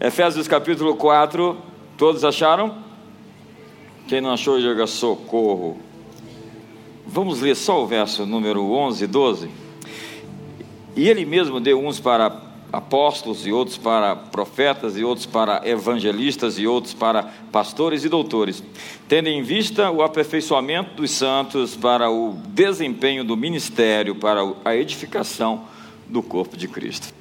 Efésios 0.00 0.48
capítulo 0.48 0.96
4, 0.96 1.56
todos 1.96 2.24
acharam? 2.24 2.78
Quem 4.08 4.20
não 4.20 4.32
achou, 4.32 4.58
diga 4.58 4.86
socorro. 4.86 5.78
Vamos 7.06 7.40
ler 7.40 7.54
só 7.54 7.82
o 7.82 7.86
verso 7.86 8.26
número 8.26 8.64
11 8.72 9.04
e 9.04 9.06
12. 9.06 9.50
E 10.96 11.08
ele 11.08 11.24
mesmo 11.24 11.60
deu 11.60 11.84
uns 11.84 12.00
para 12.00 12.42
apóstolos, 12.72 13.46
e 13.46 13.52
outros 13.52 13.78
para 13.78 14.16
profetas, 14.16 14.96
e 14.96 15.04
outros 15.04 15.26
para 15.26 15.62
evangelistas, 15.64 16.58
e 16.58 16.66
outros 16.66 16.92
para 16.92 17.30
pastores 17.52 18.04
e 18.04 18.08
doutores, 18.08 18.64
tendo 19.08 19.28
em 19.28 19.42
vista 19.42 19.92
o 19.92 20.02
aperfeiçoamento 20.02 20.96
dos 20.96 21.12
santos 21.12 21.76
para 21.76 22.10
o 22.10 22.34
desempenho 22.48 23.22
do 23.22 23.36
ministério, 23.36 24.16
para 24.16 24.40
a 24.64 24.74
edificação 24.74 25.62
do 26.08 26.20
corpo 26.20 26.56
de 26.56 26.66
Cristo. 26.66 27.14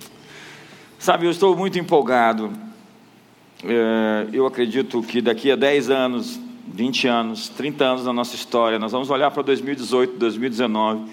Sabe, 1.04 1.26
eu 1.26 1.32
estou 1.32 1.54
muito 1.54 1.78
empolgado. 1.78 2.50
É, 3.62 4.30
eu 4.32 4.46
acredito 4.46 5.04
que 5.04 5.22
daqui 5.22 5.52
a 5.52 5.56
10 5.58 5.90
anos, 5.90 6.40
20 6.66 7.08
anos, 7.10 7.50
30 7.50 7.84
anos 7.84 8.06
da 8.06 8.14
nossa 8.14 8.36
história, 8.36 8.80
nós 8.80 8.94
vamos 8.94 9.10
olhar 9.10 9.30
para 9.30 9.44
2018, 9.44 10.18
2019. 10.18 11.12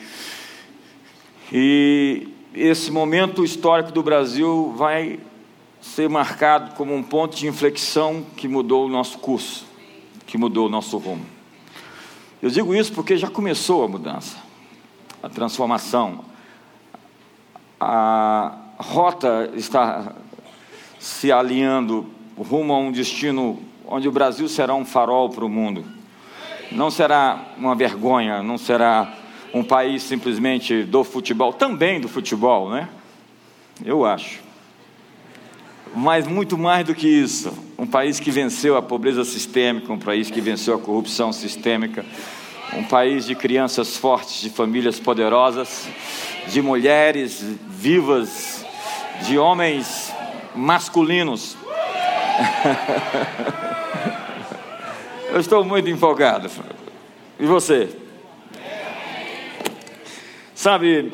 E 1.52 2.28
esse 2.54 2.92
momento 2.92 3.42
histórico 3.42 3.90
do 3.90 4.00
Brasil 4.00 4.72
vai 4.76 5.18
ser 5.80 6.08
marcado 6.08 6.76
como 6.76 6.94
um 6.94 7.02
ponto 7.02 7.36
de 7.36 7.48
inflexão 7.48 8.24
que 8.36 8.46
mudou 8.46 8.86
o 8.86 8.88
nosso 8.88 9.18
curso, 9.18 9.66
que 10.24 10.38
mudou 10.38 10.68
o 10.68 10.70
nosso 10.70 10.98
rumo. 10.98 11.26
Eu 12.40 12.48
digo 12.48 12.76
isso 12.76 12.92
porque 12.92 13.16
já 13.16 13.28
começou 13.28 13.82
a 13.82 13.88
mudança, 13.88 14.36
a 15.20 15.28
transformação. 15.28 16.24
A 17.80 18.69
rota 18.80 19.50
está 19.54 20.14
se 20.98 21.30
alinhando 21.30 22.06
rumo 22.36 22.72
a 22.72 22.78
um 22.78 22.90
destino 22.90 23.60
onde 23.86 24.08
o 24.08 24.12
Brasil 24.12 24.48
será 24.48 24.74
um 24.74 24.84
farol 24.84 25.28
para 25.30 25.44
o 25.44 25.48
mundo. 25.48 25.84
Não 26.70 26.90
será 26.90 27.52
uma 27.58 27.74
vergonha, 27.74 28.42
não 28.42 28.56
será 28.56 29.12
um 29.52 29.64
país 29.64 30.02
simplesmente 30.02 30.84
do 30.84 31.02
futebol, 31.02 31.52
também 31.52 32.00
do 32.00 32.08
futebol, 32.08 32.70
né? 32.70 32.88
Eu 33.84 34.04
acho. 34.04 34.40
Mas 35.94 36.26
muito 36.26 36.56
mais 36.56 36.86
do 36.86 36.94
que 36.94 37.08
isso, 37.08 37.52
um 37.76 37.86
país 37.86 38.20
que 38.20 38.30
venceu 38.30 38.76
a 38.76 38.82
pobreza 38.82 39.24
sistêmica, 39.24 39.92
um 39.92 39.98
país 39.98 40.30
que 40.30 40.40
venceu 40.40 40.76
a 40.76 40.78
corrupção 40.78 41.32
sistêmica, 41.32 42.04
um 42.76 42.84
país 42.84 43.26
de 43.26 43.34
crianças 43.34 43.96
fortes, 43.96 44.40
de 44.40 44.50
famílias 44.50 45.00
poderosas, 45.00 45.88
de 46.46 46.62
mulheres 46.62 47.44
vivas, 47.68 48.64
de 49.22 49.38
homens 49.38 50.12
masculinos. 50.54 51.56
Eu 55.32 55.38
estou 55.40 55.64
muito 55.64 55.88
empolgado. 55.88 56.50
E 57.38 57.46
você? 57.46 57.88
Sabe, 60.54 61.12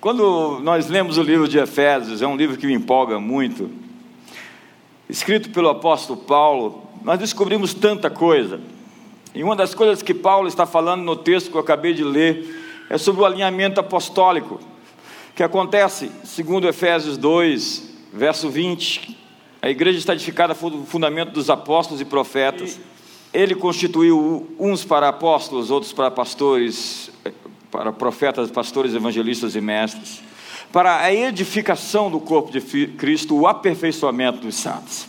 quando 0.00 0.60
nós 0.60 0.88
lemos 0.88 1.18
o 1.18 1.22
livro 1.22 1.48
de 1.48 1.58
Efésios, 1.58 2.22
é 2.22 2.26
um 2.26 2.36
livro 2.36 2.56
que 2.56 2.66
me 2.66 2.72
empolga 2.72 3.18
muito, 3.18 3.70
escrito 5.08 5.50
pelo 5.50 5.68
apóstolo 5.68 6.20
Paulo, 6.20 6.88
nós 7.02 7.18
descobrimos 7.18 7.74
tanta 7.74 8.08
coisa. 8.08 8.60
E 9.34 9.42
uma 9.42 9.56
das 9.56 9.74
coisas 9.74 10.02
que 10.02 10.14
Paulo 10.14 10.48
está 10.48 10.64
falando 10.64 11.02
no 11.02 11.16
texto 11.16 11.50
que 11.50 11.56
eu 11.56 11.60
acabei 11.60 11.92
de 11.92 12.04
ler 12.04 12.86
é 12.88 12.96
sobre 12.96 13.22
o 13.22 13.26
alinhamento 13.26 13.80
apostólico, 13.80 14.60
que 15.38 15.42
acontece, 15.44 16.10
segundo 16.24 16.66
Efésios 16.66 17.16
2, 17.16 17.94
verso 18.12 18.50
20. 18.50 19.16
A 19.62 19.70
igreja 19.70 19.96
está 19.96 20.12
edificada 20.12 20.52
no 20.52 20.84
fundamento 20.84 21.30
dos 21.30 21.48
apóstolos 21.48 22.00
e 22.00 22.04
profetas. 22.04 22.80
Ele 23.32 23.54
constituiu 23.54 24.52
uns 24.58 24.84
para 24.84 25.10
apóstolos, 25.10 25.70
outros 25.70 25.92
para 25.92 26.10
pastores, 26.10 27.12
para 27.70 27.92
profetas, 27.92 28.50
pastores, 28.50 28.96
evangelistas 28.96 29.54
e 29.54 29.60
mestres, 29.60 30.20
para 30.72 31.02
a 31.02 31.14
edificação 31.14 32.10
do 32.10 32.18
corpo 32.18 32.50
de 32.50 32.88
Cristo, 32.88 33.36
o 33.36 33.46
aperfeiçoamento 33.46 34.40
dos 34.40 34.56
santos. 34.56 35.06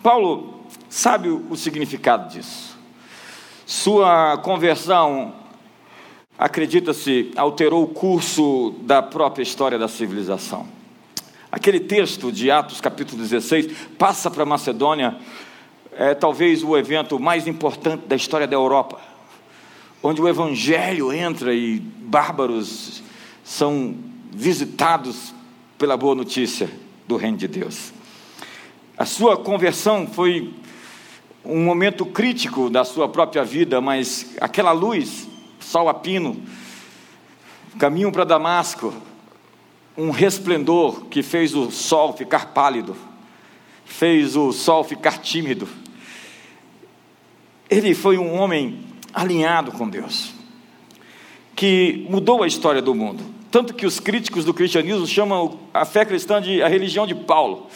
Paulo 0.00 0.62
sabe 0.88 1.30
o 1.30 1.56
significado 1.56 2.32
disso. 2.32 2.78
Sua 3.66 4.36
conversão, 4.36 5.34
acredita-se, 6.38 7.32
alterou 7.36 7.82
o 7.82 7.88
curso 7.88 8.74
da 8.82 9.02
própria 9.02 9.42
história 9.42 9.78
da 9.78 9.88
civilização. 9.88 10.66
Aquele 11.50 11.80
texto 11.80 12.30
de 12.30 12.50
Atos 12.50 12.80
capítulo 12.80 13.20
16 13.20 13.72
passa 13.98 14.30
para 14.30 14.44
Macedônia, 14.44 15.16
é 15.92 16.14
talvez 16.14 16.62
o 16.62 16.76
evento 16.76 17.18
mais 17.18 17.46
importante 17.46 18.06
da 18.06 18.14
história 18.14 18.46
da 18.46 18.54
Europa 18.54 19.08
onde 20.02 20.20
o 20.20 20.28
evangelho 20.28 21.12
entra 21.12 21.52
e 21.52 21.78
bárbaros 21.78 23.02
são 23.44 23.94
visitados 24.32 25.34
pela 25.76 25.96
boa 25.96 26.14
notícia 26.14 26.70
do 27.06 27.16
reino 27.16 27.36
de 27.36 27.48
Deus. 27.48 27.92
A 28.96 29.04
sua 29.04 29.36
conversão 29.36 30.06
foi 30.06 30.52
um 31.44 31.64
momento 31.64 32.04
crítico 32.04 32.68
da 32.68 32.84
sua 32.84 33.08
própria 33.08 33.44
vida, 33.44 33.80
mas 33.80 34.34
aquela 34.40 34.72
luz, 34.72 35.27
sol 35.68 35.86
a 35.86 35.92
pino, 35.92 36.42
caminho 37.78 38.10
para 38.10 38.24
Damasco, 38.24 38.94
um 39.98 40.10
resplendor 40.10 41.04
que 41.10 41.22
fez 41.22 41.54
o 41.54 41.70
sol 41.70 42.14
ficar 42.14 42.54
pálido, 42.54 42.96
fez 43.84 44.34
o 44.34 44.50
sol 44.50 44.82
ficar 44.82 45.18
tímido. 45.18 45.68
Ele 47.68 47.94
foi 47.94 48.16
um 48.16 48.34
homem 48.34 48.80
alinhado 49.12 49.70
com 49.70 49.86
Deus, 49.86 50.32
que 51.54 52.06
mudou 52.08 52.42
a 52.42 52.46
história 52.46 52.80
do 52.80 52.94
mundo. 52.94 53.22
Tanto 53.50 53.74
que 53.74 53.84
os 53.84 54.00
críticos 54.00 54.46
do 54.46 54.54
cristianismo 54.54 55.06
chamam 55.06 55.58
a 55.74 55.84
fé 55.84 56.02
cristã 56.06 56.40
de 56.40 56.62
a 56.62 56.68
religião 56.68 57.06
de 57.06 57.14
Paulo, 57.14 57.66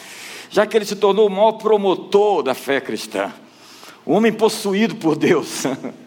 já 0.49 0.65
que 0.65 0.75
ele 0.75 0.85
se 0.85 0.95
tornou 0.95 1.27
o 1.27 1.31
maior 1.31 1.53
promotor 1.53 2.41
da 2.41 2.55
fé 2.55 2.81
cristã. 2.81 3.31
Um 4.05 4.13
homem 4.13 4.33
possuído 4.33 4.95
por 4.95 5.15
Deus. 5.15 5.63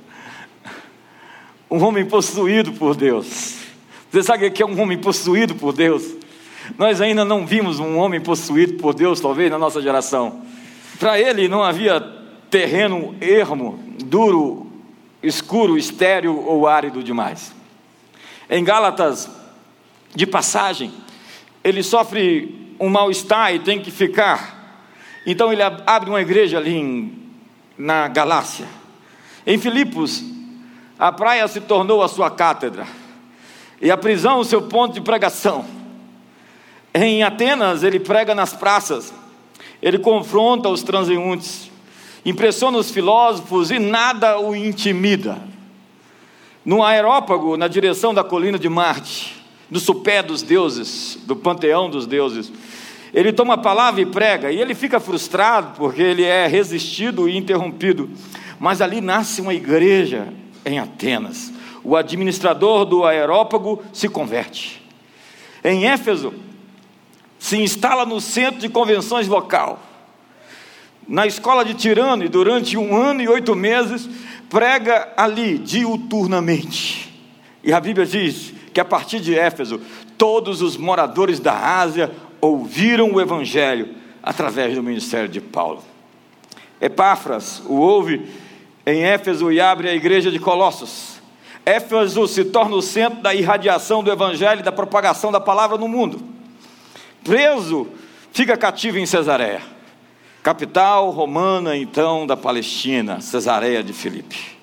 um 1.70 1.82
homem 1.82 2.04
possuído 2.04 2.72
por 2.72 2.94
Deus. 2.94 3.56
Você 4.10 4.22
sabe 4.22 4.46
o 4.46 4.50
que 4.50 4.62
é 4.62 4.66
um 4.66 4.80
homem 4.80 4.98
possuído 4.98 5.54
por 5.54 5.72
Deus? 5.72 6.14
Nós 6.78 7.00
ainda 7.00 7.24
não 7.24 7.46
vimos 7.46 7.78
um 7.78 7.96
homem 7.96 8.20
possuído 8.20 8.74
por 8.74 8.94
Deus, 8.94 9.20
talvez, 9.20 9.50
na 9.50 9.58
nossa 9.58 9.80
geração. 9.80 10.42
Para 10.98 11.20
ele 11.20 11.48
não 11.48 11.62
havia 11.62 12.00
terreno 12.50 13.14
ermo, 13.20 13.78
duro, 14.04 14.70
escuro, 15.22 15.76
estéril 15.76 16.42
ou 16.46 16.66
árido 16.66 17.02
demais. 17.02 17.54
Em 18.48 18.62
Gálatas, 18.64 19.28
de 20.14 20.26
passagem, 20.26 20.92
ele 21.62 21.82
sofre 21.82 22.74
um 22.78 22.88
mal-estar 22.88 23.54
e 23.54 23.58
tem 23.58 23.80
que 23.80 23.90
ficar. 23.90 24.82
Então 25.26 25.52
ele 25.52 25.62
abre 25.62 26.08
uma 26.08 26.20
igreja 26.20 26.58
ali 26.58 26.74
em, 26.74 27.12
na 27.76 28.08
Galácia. 28.08 28.66
Em 29.46 29.58
Filipos, 29.58 30.24
a 30.98 31.12
praia 31.12 31.46
se 31.46 31.60
tornou 31.60 32.02
a 32.02 32.08
sua 32.08 32.30
cátedra 32.30 32.86
e 33.80 33.90
a 33.90 33.96
prisão 33.96 34.38
o 34.38 34.44
seu 34.44 34.62
ponto 34.62 34.94
de 34.94 35.00
pregação. 35.00 35.64
Em 36.94 37.22
Atenas, 37.22 37.82
ele 37.82 38.00
prega 38.00 38.34
nas 38.34 38.54
praças, 38.54 39.12
ele 39.82 39.98
confronta 39.98 40.70
os 40.70 40.82
transeuntes, 40.82 41.70
impressiona 42.24 42.78
os 42.78 42.90
filósofos 42.90 43.70
e 43.70 43.78
nada 43.78 44.40
o 44.40 44.56
intimida. 44.56 45.38
No 46.64 46.82
aerópago, 46.82 47.56
na 47.56 47.68
direção 47.68 48.14
da 48.14 48.24
colina 48.24 48.58
de 48.58 48.68
Marte, 48.68 49.36
no 49.70 49.78
sopé 49.78 50.22
dos 50.22 50.42
deuses, 50.42 51.18
do 51.26 51.36
panteão 51.36 51.90
dos 51.90 52.06
deuses, 52.06 52.50
ele 53.12 53.32
toma 53.32 53.54
a 53.54 53.58
palavra 53.58 54.00
e 54.00 54.06
prega, 54.06 54.50
e 54.50 54.60
ele 54.60 54.74
fica 54.74 54.98
frustrado 54.98 55.74
porque 55.76 56.02
ele 56.02 56.24
é 56.24 56.46
resistido 56.46 57.28
e 57.28 57.36
interrompido. 57.36 58.10
Mas 58.58 58.80
ali 58.80 59.00
nasce 59.00 59.40
uma 59.40 59.54
igreja 59.54 60.32
em 60.66 60.78
Atenas. 60.78 61.50
O 61.82 61.96
administrador 61.96 62.84
do 62.84 63.06
aerópago 63.06 63.82
se 63.92 64.08
converte. 64.08 64.82
Em 65.64 65.86
Éfeso, 65.86 66.34
se 67.38 67.56
instala 67.56 68.04
no 68.04 68.20
centro 68.20 68.60
de 68.60 68.68
convenções 68.68 69.28
local 69.28 69.80
na 71.08 71.26
escola 71.26 71.64
de 71.64 71.74
Tirano 71.74 72.24
e 72.24 72.28
durante 72.28 72.76
um 72.76 72.96
ano 72.96 73.22
e 73.22 73.28
oito 73.28 73.54
meses 73.54 74.08
prega 74.48 75.12
ali 75.16 75.58
diuturnamente. 75.58 77.14
E 77.62 77.72
a 77.72 77.80
Bíblia 77.80 78.06
diz 78.06 78.52
que 78.72 78.80
a 78.80 78.84
partir 78.84 79.20
de 79.20 79.34
Éfeso, 79.38 79.80
todos 80.18 80.62
os 80.62 80.76
moradores 80.76 81.38
da 81.38 81.78
Ásia 81.78 82.10
ouviram 82.40 83.12
o 83.12 83.20
Evangelho 83.20 83.94
através 84.22 84.74
do 84.74 84.82
ministério 84.82 85.28
de 85.28 85.40
Paulo. 85.40 85.82
Epáfras 86.80 87.62
o 87.66 87.76
ouve 87.76 88.26
em 88.86 89.02
Éfeso 89.02 89.50
e 89.50 89.60
abre 89.60 89.88
a 89.88 89.94
igreja 89.94 90.30
de 90.30 90.38
Colossos. 90.38 91.16
Éfeso 91.64 92.28
se 92.28 92.44
torna 92.44 92.76
o 92.76 92.82
centro 92.82 93.20
da 93.20 93.34
irradiação 93.34 94.02
do 94.02 94.12
Evangelho 94.12 94.60
e 94.60 94.64
da 94.64 94.70
propagação 94.70 95.32
da 95.32 95.40
palavra 95.40 95.76
no 95.76 95.88
mundo. 95.88 96.20
Preso, 97.24 97.88
fica 98.32 98.56
cativo 98.56 98.98
em 98.98 99.06
Cesareia 99.06 99.76
capital 100.46 101.10
romana 101.10 101.76
então 101.76 102.24
da 102.24 102.36
Palestina, 102.36 103.20
Cesareia 103.20 103.82
de 103.82 103.92
Filipe. 103.92 104.56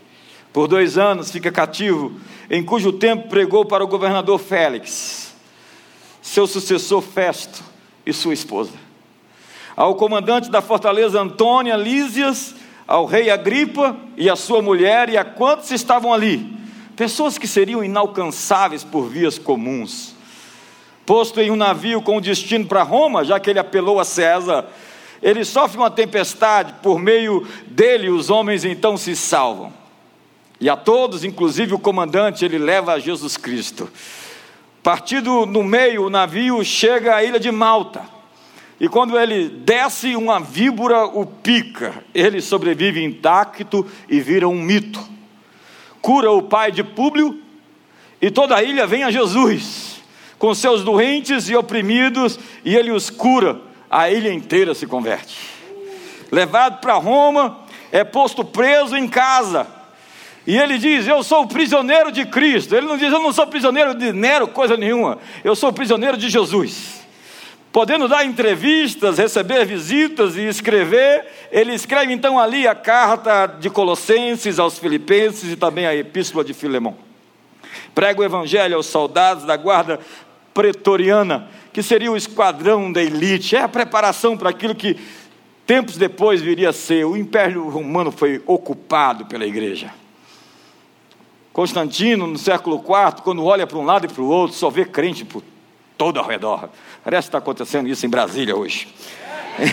Por 0.53 0.65
dois 0.65 0.97
anos 0.97 1.29
fica 1.29 1.51
cativo, 1.51 2.13
em 2.49 2.63
cujo 2.63 2.93
tempo 2.93 3.27
pregou 3.27 3.65
para 3.65 3.83
o 3.83 3.87
governador 3.87 4.39
Félix, 4.39 5.35
seu 6.21 6.47
sucessor 6.47 7.01
Festo 7.01 7.61
e 8.05 8.13
sua 8.13 8.33
esposa. 8.33 8.71
Ao 9.75 9.93
comandante 9.95 10.49
da 10.49 10.61
fortaleza 10.61 11.19
Antônia 11.19 11.75
Lísias, 11.75 12.55
ao 12.87 13.05
rei 13.05 13.29
Agripa 13.29 13.95
e 14.17 14.29
a 14.29 14.35
sua 14.35 14.61
mulher 14.61 15.09
e 15.09 15.17
a 15.17 15.23
quantos 15.23 15.71
estavam 15.71 16.13
ali, 16.13 16.57
pessoas 16.95 17.37
que 17.37 17.47
seriam 17.47 17.83
inalcançáveis 17.83 18.83
por 18.83 19.07
vias 19.07 19.37
comuns. 19.37 20.13
Posto 21.05 21.41
em 21.41 21.51
um 21.51 21.55
navio 21.55 22.01
com 22.01 22.21
destino 22.21 22.65
para 22.65 22.83
Roma, 22.83 23.25
já 23.25 23.39
que 23.39 23.49
ele 23.49 23.59
apelou 23.59 23.99
a 23.99 24.05
César, 24.05 24.65
ele 25.21 25.43
sofre 25.45 25.77
uma 25.77 25.89
tempestade, 25.89 26.73
por 26.81 26.99
meio 26.99 27.47
dele 27.67 28.09
os 28.09 28.29
homens 28.29 28.65
então 28.65 28.97
se 28.97 29.15
salvam. 29.15 29.71
E 30.59 30.69
a 30.69 30.77
todos, 30.77 31.23
inclusive 31.23 31.73
o 31.73 31.79
comandante, 31.79 32.45
ele 32.45 32.57
leva 32.57 32.93
a 32.93 32.99
Jesus 32.99 33.35
Cristo. 33.35 33.89
Partido 34.81 35.45
no 35.45 35.63
meio, 35.63 36.05
o 36.05 36.09
navio 36.09 36.63
chega 36.63 37.15
à 37.15 37.23
ilha 37.23 37.39
de 37.39 37.51
Malta. 37.51 38.01
E 38.83 38.89
quando 38.89 39.17
ele 39.17 39.47
desce, 39.47 40.13
uma 40.13 40.41
víbora 40.41 41.05
o 41.05 41.25
pica. 41.25 42.03
Ele 42.13 42.41
sobrevive 42.41 43.01
intacto 43.01 43.89
e 44.09 44.19
vira 44.19 44.45
um 44.45 44.61
mito. 44.61 44.99
Cura 46.01 46.29
o 46.33 46.41
pai 46.41 46.69
de 46.69 46.83
Públio 46.83 47.41
e 48.21 48.29
toda 48.29 48.57
a 48.57 48.61
ilha 48.61 48.85
vem 48.85 49.05
a 49.05 49.09
Jesus, 49.09 50.01
com 50.37 50.53
seus 50.53 50.83
doentes 50.83 51.47
e 51.47 51.55
oprimidos, 51.55 52.37
e 52.65 52.75
ele 52.75 52.91
os 52.91 53.09
cura. 53.09 53.61
A 53.89 54.09
ilha 54.09 54.33
inteira 54.33 54.75
se 54.75 54.85
converte. 54.85 55.37
Levado 56.29 56.81
para 56.81 56.95
Roma, 56.95 57.59
é 57.89 58.03
posto 58.03 58.43
preso 58.43 58.97
em 58.97 59.07
casa 59.07 59.65
e 60.45 60.57
ele 60.57 60.77
diz: 60.77 61.07
Eu 61.07 61.23
sou 61.23 61.47
prisioneiro 61.47 62.11
de 62.11 62.25
Cristo. 62.25 62.75
Ele 62.75 62.85
não 62.85 62.97
diz: 62.97 63.13
Eu 63.13 63.21
não 63.21 63.31
sou 63.31 63.47
prisioneiro 63.47 63.95
de 63.95 64.11
Nero, 64.11 64.45
coisa 64.49 64.75
nenhuma. 64.75 65.19
Eu 65.41 65.55
sou 65.55 65.71
prisioneiro 65.71 66.17
de 66.17 66.29
Jesus. 66.29 67.02
Podendo 67.73 68.07
dar 68.07 68.23
entrevistas, 68.23 69.17
receber 69.17 69.65
visitas 69.65 70.37
e 70.37 70.41
escrever, 70.41 71.25
ele 71.51 71.73
escreve 71.73 72.13
então 72.13 72.37
ali 72.37 72.67
a 72.67 72.75
carta 72.75 73.47
de 73.47 73.67
Colossenses 73.67 74.59
aos 74.59 74.77
Filipenses 74.77 75.51
e 75.51 75.55
também 75.55 75.87
a 75.87 75.95
epístola 75.95 76.43
de 76.43 76.53
Filemão. 76.53 76.95
Prega 77.95 78.21
o 78.21 78.23
evangelho 78.23 78.75
aos 78.75 78.85
soldados 78.85 79.43
da 79.43 79.57
guarda 79.57 79.99
pretoriana, 80.53 81.47
que 81.73 81.81
seria 81.81 82.11
o 82.11 82.15
esquadrão 82.15 82.91
da 82.91 83.01
elite, 83.01 83.55
é 83.55 83.63
a 83.63 83.67
preparação 83.67 84.37
para 84.37 84.51
aquilo 84.51 84.75
que 84.75 84.95
tempos 85.65 85.97
depois 85.97 86.43
viria 86.43 86.69
a 86.69 86.73
ser. 86.73 87.07
O 87.07 87.17
Império 87.17 87.67
Romano 87.69 88.11
foi 88.11 88.39
ocupado 88.45 89.25
pela 89.25 89.47
igreja. 89.47 89.91
Constantino, 91.51 92.27
no 92.27 92.37
século 92.37 92.75
IV, 92.75 93.23
quando 93.23 93.43
olha 93.43 93.65
para 93.65 93.79
um 93.79 93.83
lado 93.83 94.05
e 94.05 94.09
para 94.09 94.21
o 94.21 94.29
outro, 94.29 94.55
só 94.55 94.69
vê 94.69 94.85
crente 94.85 95.25
por 95.25 95.41
todo 95.97 96.19
ao 96.19 96.27
redor. 96.27 96.69
Parece 97.03 97.25
que 97.25 97.29
está 97.29 97.39
acontecendo 97.39 97.89
isso 97.89 98.05
em 98.05 98.09
Brasília 98.09 98.55
hoje. 98.55 98.87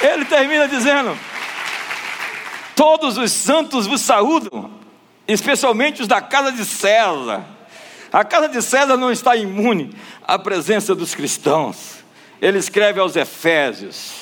Ele 0.00 0.24
termina 0.24 0.66
dizendo: 0.66 1.14
Todos 2.74 3.18
os 3.18 3.30
santos 3.30 3.86
vos 3.86 4.00
saúdam, 4.00 4.70
especialmente 5.28 6.00
os 6.00 6.08
da 6.08 6.22
casa 6.22 6.50
de 6.50 6.64
César. 6.64 7.44
A 8.10 8.24
casa 8.24 8.48
de 8.48 8.62
César 8.62 8.96
não 8.96 9.12
está 9.12 9.36
imune 9.36 9.94
à 10.26 10.38
presença 10.38 10.94
dos 10.94 11.14
cristãos. 11.14 11.96
Ele 12.40 12.56
escreve 12.56 13.00
aos 13.00 13.16
Efésios: 13.16 14.14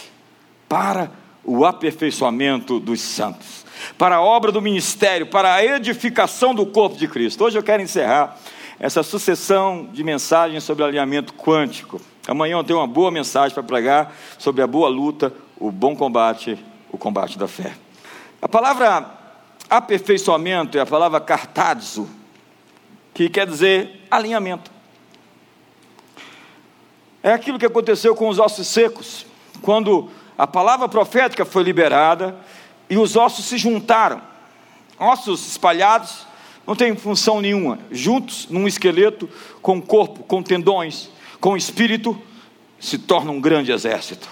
Para 0.68 1.08
o 1.44 1.64
aperfeiçoamento 1.64 2.80
dos 2.80 3.00
santos, 3.00 3.64
para 3.96 4.16
a 4.16 4.20
obra 4.20 4.50
do 4.50 4.60
ministério, 4.60 5.26
para 5.26 5.54
a 5.54 5.64
edificação 5.64 6.52
do 6.52 6.66
corpo 6.66 6.96
de 6.96 7.06
Cristo. 7.06 7.44
Hoje 7.44 7.56
eu 7.56 7.62
quero 7.62 7.80
encerrar 7.80 8.36
essa 8.78 9.02
sucessão 9.02 9.88
de 9.92 10.02
mensagens 10.02 10.64
sobre 10.64 10.84
alinhamento 10.84 11.32
quântico. 11.34 12.00
Amanhã 12.26 12.56
eu 12.56 12.64
tenho 12.64 12.78
uma 12.78 12.86
boa 12.86 13.10
mensagem 13.10 13.54
para 13.54 13.62
pregar 13.62 14.14
sobre 14.38 14.62
a 14.62 14.66
boa 14.66 14.88
luta, 14.88 15.32
o 15.58 15.70
bom 15.70 15.94
combate, 15.94 16.58
o 16.90 16.98
combate 16.98 17.38
da 17.38 17.46
fé. 17.46 17.74
A 18.40 18.48
palavra 18.48 19.10
aperfeiçoamento 19.68 20.76
é 20.76 20.80
a 20.80 20.86
palavra 20.86 21.20
cartazo, 21.20 22.08
que 23.12 23.28
quer 23.28 23.46
dizer 23.46 24.06
alinhamento. 24.10 24.70
É 27.22 27.32
aquilo 27.32 27.58
que 27.58 27.66
aconteceu 27.66 28.14
com 28.14 28.28
os 28.28 28.38
ossos 28.38 28.66
secos, 28.66 29.24
quando 29.62 30.10
a 30.36 30.46
palavra 30.46 30.88
profética 30.88 31.44
foi 31.44 31.62
liberada 31.62 32.36
e 32.90 32.98
os 32.98 33.16
ossos 33.16 33.44
se 33.46 33.56
juntaram. 33.56 34.20
Ossos 34.98 35.46
espalhados 35.46 36.26
não 36.66 36.74
têm 36.74 36.96
função 36.96 37.40
nenhuma, 37.40 37.78
juntos 37.90 38.48
num 38.48 38.66
esqueleto, 38.66 39.28
com 39.60 39.80
corpo, 39.80 40.22
com 40.24 40.42
tendões, 40.42 41.10
com 41.40 41.56
espírito, 41.56 42.20
se 42.80 42.98
torna 42.98 43.30
um 43.30 43.40
grande 43.40 43.72
exército. 43.72 44.28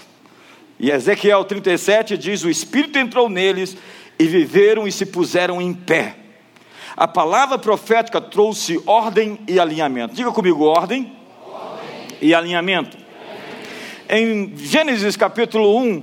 E 0.78 0.90
Ezequiel 0.90 1.44
37 1.44 2.16
diz: 2.16 2.42
O 2.42 2.50
espírito 2.50 2.98
entrou 2.98 3.28
neles 3.28 3.76
e 4.18 4.26
viveram 4.26 4.86
e 4.86 4.92
se 4.92 5.06
puseram 5.06 5.60
em 5.60 5.72
pé. 5.72 6.16
A 6.96 7.06
palavra 7.06 7.58
profética 7.58 8.20
trouxe 8.20 8.80
ordem 8.86 9.38
e 9.46 9.60
alinhamento. 9.60 10.14
Diga 10.14 10.32
comigo: 10.32 10.64
ordem, 10.64 11.12
ordem. 11.46 12.18
e 12.20 12.34
alinhamento 12.34 13.02
em 14.12 14.52
Gênesis 14.54 15.16
capítulo 15.16 15.78
1, 15.78 16.02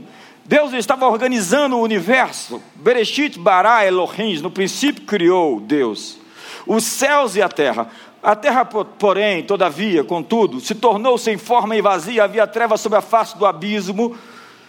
Deus 0.50 0.74
estava 0.74 1.08
organizando 1.08 1.78
o 1.78 1.82
universo. 1.82 2.60
Bereshit 2.74 3.38
bara 3.38 3.86
Elohim, 3.86 4.40
no 4.40 4.50
princípio 4.50 5.04
criou 5.04 5.60
Deus 5.60 6.18
os 6.66 6.84
céus 6.84 7.36
e 7.36 7.42
a 7.42 7.48
terra. 7.48 7.88
A 8.22 8.36
terra, 8.36 8.66
porém, 8.66 9.44
todavia, 9.44 10.04
contudo, 10.04 10.60
se 10.60 10.76
tornou 10.76 11.18
sem 11.18 11.38
forma 11.38 11.76
e 11.76 11.82
vazia, 11.82 12.24
havia 12.24 12.46
trevas 12.46 12.82
sobre 12.82 12.98
a 12.98 13.02
face 13.02 13.38
do 13.38 13.46
abismo, 13.46 14.18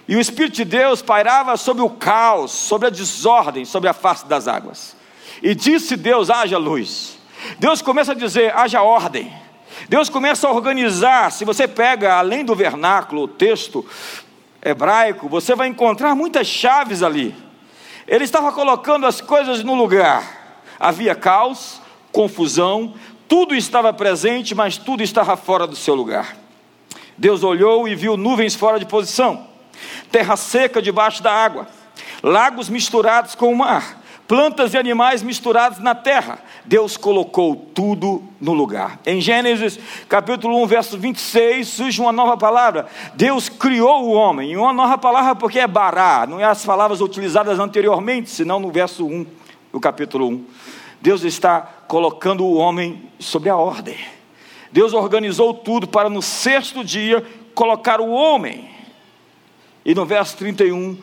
e 0.06 0.17
o 0.17 0.21
Espírito 0.21 0.56
de 0.56 0.65
Deus 0.65 1.03
pairava 1.03 1.56
sobre 1.56 1.82
o 1.82 1.91
caos, 1.91 2.53
sobre 2.53 2.88
a 2.88 2.91
desordem, 2.91 3.65
sobre 3.65 3.88
a 3.88 3.93
face 3.93 4.27
das 4.27 4.47
águas. 4.47 4.97
E 5.43 5.55
disse 5.55 5.97
Deus: 5.97 6.31
haja 6.31 6.59
luz. 6.59 7.19
Deus 7.59 7.82
começa 7.82 8.12
a 8.12 8.15
dizer: 8.15 8.55
haja 8.55 8.82
ordem. 8.82 9.32
Deus 9.88 10.09
começa 10.09 10.47
a 10.47 10.53
organizar. 10.53 11.32
Se 11.32 11.44
você 11.44 11.67
pega, 11.67 12.15
além 12.15 12.44
do 12.44 12.55
vernáculo, 12.55 13.23
o 13.23 13.29
texto 13.29 13.84
hebraico, 14.62 15.29
você 15.29 15.55
vai 15.55 15.69
encontrar 15.69 16.14
muitas 16.14 16.46
chaves 16.46 17.02
ali. 17.02 17.34
Ele 18.06 18.24
estava 18.24 18.52
colocando 18.52 19.06
as 19.06 19.20
coisas 19.20 19.62
no 19.62 19.74
lugar. 19.74 20.58
Havia 20.79 21.14
caos, 21.14 21.81
confusão, 22.12 22.94
tudo 23.29 23.55
estava 23.55 23.93
presente, 23.93 24.55
mas 24.55 24.76
tudo 24.76 25.02
estava 25.02 25.36
fora 25.36 25.67
do 25.67 25.76
seu 25.76 25.94
lugar. 25.94 26.36
Deus 27.17 27.44
olhou 27.44 27.86
e 27.86 27.94
viu 27.94 28.17
nuvens 28.17 28.55
fora 28.55 28.79
de 28.79 28.86
posição, 28.86 29.46
terra 30.10 30.36
seca 30.36 30.81
debaixo 30.81 31.22
da 31.22 31.31
água, 31.31 31.69
lagos 32.22 32.69
misturados 32.69 33.34
com 33.34 33.52
o 33.52 33.56
mar, 33.56 34.00
plantas 34.26 34.72
e 34.72 34.79
animais 34.79 35.22
misturados 35.22 35.79
na 35.79 35.94
terra. 35.94 36.38
Deus 36.70 36.96
colocou 36.96 37.56
tudo 37.74 38.22
no 38.41 38.53
lugar. 38.53 39.00
Em 39.05 39.20
Gênesis 39.20 39.77
capítulo 40.08 40.62
1, 40.62 40.67
verso 40.69 40.96
26, 40.96 41.67
surge 41.67 42.00
uma 42.00 42.12
nova 42.12 42.36
palavra. 42.36 42.86
Deus 43.15 43.48
criou 43.48 44.05
o 44.05 44.12
homem. 44.12 44.53
E 44.53 44.56
uma 44.56 44.72
nova 44.72 44.96
palavra 44.96 45.34
porque 45.34 45.58
é 45.58 45.67
bará, 45.67 46.29
não 46.29 46.39
é 46.39 46.44
as 46.44 46.65
palavras 46.65 47.00
utilizadas 47.00 47.58
anteriormente, 47.58 48.31
senão 48.31 48.60
no 48.60 48.70
verso 48.70 49.05
1 49.05 49.27
do 49.72 49.81
capítulo 49.81 50.29
1. 50.29 50.44
Deus 51.00 51.24
está 51.24 51.60
colocando 51.89 52.44
o 52.44 52.55
homem 52.55 53.03
sobre 53.19 53.50
a 53.50 53.56
ordem. 53.56 53.98
Deus 54.70 54.93
organizou 54.93 55.53
tudo 55.53 55.89
para 55.89 56.08
no 56.08 56.22
sexto 56.22 56.84
dia 56.84 57.27
colocar 57.53 58.00
o 58.00 58.10
homem. 58.10 58.70
E 59.84 59.93
no 59.93 60.06
verso 60.06 60.36
31, 60.36 60.96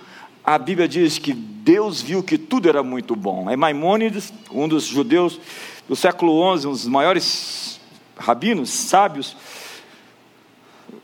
a 0.46 0.58
Bíblia 0.58 0.88
diz 0.88 1.20
que 1.20 1.57
Deus 1.68 2.02
viu 2.02 2.24
que 2.24 2.38
tudo 2.38 2.70
era 2.70 2.82
muito 2.82 3.14
bom. 3.14 3.50
É 3.50 3.58
Maimônides, 3.58 4.32
um 4.50 4.70
dos 4.70 4.86
judeus 4.86 5.38
do 5.86 5.98
século 5.98 6.58
XI, 6.58 6.66
um 6.66 6.72
dos 6.72 6.88
maiores 6.88 7.78
rabinos, 8.18 8.70
sábios 8.70 9.36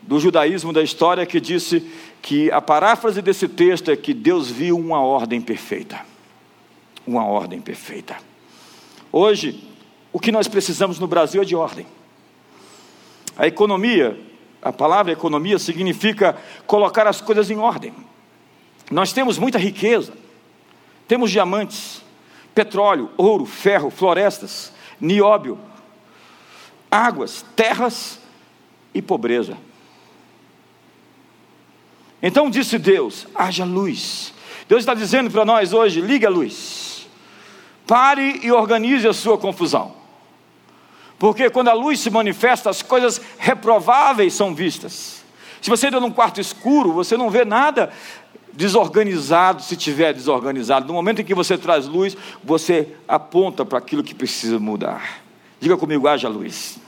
do 0.00 0.18
judaísmo 0.18 0.72
da 0.72 0.82
história, 0.82 1.26
que 1.26 1.38
disse 1.38 1.86
que 2.22 2.50
a 2.50 2.62
paráfrase 2.62 3.20
desse 3.20 3.46
texto 3.46 3.90
é 3.90 3.96
que 3.96 4.14
Deus 4.14 4.50
viu 4.50 4.78
uma 4.78 5.02
ordem 5.02 5.38
perfeita. 5.38 6.00
Uma 7.06 7.26
ordem 7.26 7.60
perfeita. 7.60 8.16
Hoje, 9.12 9.68
o 10.14 10.18
que 10.18 10.32
nós 10.32 10.48
precisamos 10.48 10.98
no 10.98 11.06
Brasil 11.06 11.42
é 11.42 11.44
de 11.44 11.54
ordem. 11.54 11.86
A 13.36 13.46
economia, 13.46 14.18
a 14.62 14.72
palavra 14.72 15.12
economia 15.12 15.58
significa 15.58 16.34
colocar 16.66 17.06
as 17.06 17.20
coisas 17.20 17.50
em 17.50 17.58
ordem. 17.58 17.92
Nós 18.90 19.12
temos 19.12 19.36
muita 19.36 19.58
riqueza, 19.58 20.23
temos 21.06 21.30
diamantes, 21.30 22.02
petróleo, 22.54 23.10
ouro, 23.16 23.44
ferro, 23.44 23.90
florestas, 23.90 24.72
nióbio, 25.00 25.58
águas, 26.90 27.44
terras 27.56 28.18
e 28.92 29.02
pobreza. 29.02 29.56
Então 32.22 32.48
disse 32.48 32.78
Deus: 32.78 33.26
haja 33.34 33.64
luz. 33.64 34.32
Deus 34.68 34.80
está 34.80 34.94
dizendo 34.94 35.30
para 35.30 35.44
nós 35.44 35.72
hoje: 35.72 36.00
ligue 36.00 36.24
a 36.24 36.30
luz. 36.30 37.06
Pare 37.86 38.40
e 38.42 38.50
organize 38.50 39.06
a 39.06 39.12
sua 39.12 39.36
confusão. 39.36 39.94
Porque 41.18 41.50
quando 41.50 41.68
a 41.68 41.74
luz 41.74 42.00
se 42.00 42.10
manifesta, 42.10 42.70
as 42.70 42.82
coisas 42.82 43.20
reprováveis 43.38 44.32
são 44.32 44.54
vistas. 44.54 45.22
Se 45.60 45.70
você 45.70 45.86
entra 45.86 46.00
num 46.00 46.10
quarto 46.10 46.40
escuro, 46.40 46.92
você 46.92 47.16
não 47.16 47.30
vê 47.30 47.44
nada 47.44 47.92
desorganizado, 48.56 49.62
se 49.62 49.76
tiver 49.76 50.14
desorganizado. 50.14 50.86
No 50.86 50.94
momento 50.94 51.20
em 51.20 51.24
que 51.24 51.34
você 51.34 51.58
traz 51.58 51.86
luz, 51.86 52.16
você 52.42 52.88
aponta 53.06 53.64
para 53.64 53.78
aquilo 53.78 54.02
que 54.02 54.14
precisa 54.14 54.58
mudar. 54.58 55.22
Diga 55.60 55.76
comigo, 55.76 56.06
haja 56.08 56.28
luz. 56.28 56.78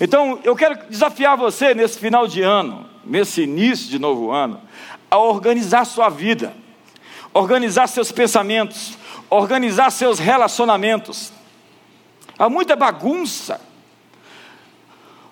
Então, 0.00 0.38
eu 0.44 0.54
quero 0.54 0.78
desafiar 0.88 1.36
você 1.36 1.74
nesse 1.74 1.98
final 1.98 2.26
de 2.26 2.42
ano, 2.42 2.86
nesse 3.04 3.42
início 3.42 3.88
de 3.88 3.98
novo 3.98 4.30
ano, 4.30 4.60
a 5.10 5.18
organizar 5.18 5.84
sua 5.84 6.08
vida, 6.08 6.52
organizar 7.32 7.86
seus 7.86 8.12
pensamentos, 8.12 8.98
organizar 9.30 9.90
seus 9.90 10.18
relacionamentos. 10.18 11.32
Há 12.38 12.48
muita 12.48 12.76
bagunça. 12.76 13.60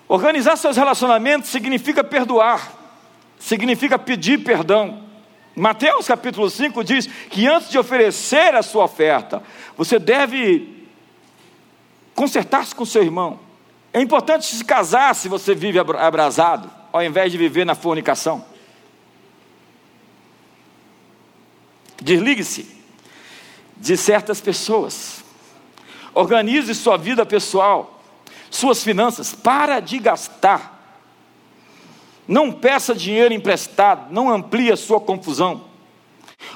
Organizar 0.07 0.55
seus 0.55 0.77
relacionamentos 0.77 1.49
significa 1.49 2.03
perdoar, 2.03 2.71
significa 3.39 3.97
pedir 3.97 4.43
perdão. 4.43 5.04
Mateus 5.55 6.07
capítulo 6.07 6.49
5 6.49 6.83
diz 6.83 7.07
que 7.29 7.47
antes 7.47 7.69
de 7.69 7.77
oferecer 7.77 8.53
a 8.53 8.61
sua 8.61 8.83
oferta, 8.83 9.41
você 9.77 9.97
deve 9.97 10.85
consertar-se 12.13 12.75
com 12.75 12.85
seu 12.85 13.01
irmão. 13.01 13.39
É 13.93 14.01
importante 14.01 14.45
se 14.45 14.63
casar 14.65 15.15
se 15.15 15.29
você 15.29 15.55
vive 15.55 15.79
abrasado, 15.79 16.69
ao 16.91 17.01
invés 17.01 17.31
de 17.31 17.37
viver 17.37 17.65
na 17.65 17.73
fornicação. 17.75 18.43
Desligue-se 22.01 22.75
de 23.77 23.95
certas 23.95 24.41
pessoas. 24.41 25.23
Organize 26.13 26.75
sua 26.75 26.97
vida 26.97 27.25
pessoal, 27.25 28.03
suas 28.49 28.83
finanças. 28.83 29.33
Para 29.33 29.79
de 29.79 29.99
gastar. 29.99 30.74
Não 32.27 32.51
peça 32.51 32.95
dinheiro 32.95 33.33
emprestado, 33.33 34.11
não 34.11 34.29
amplie 34.29 34.71
a 34.71 34.77
sua 34.77 34.99
confusão. 34.99 35.61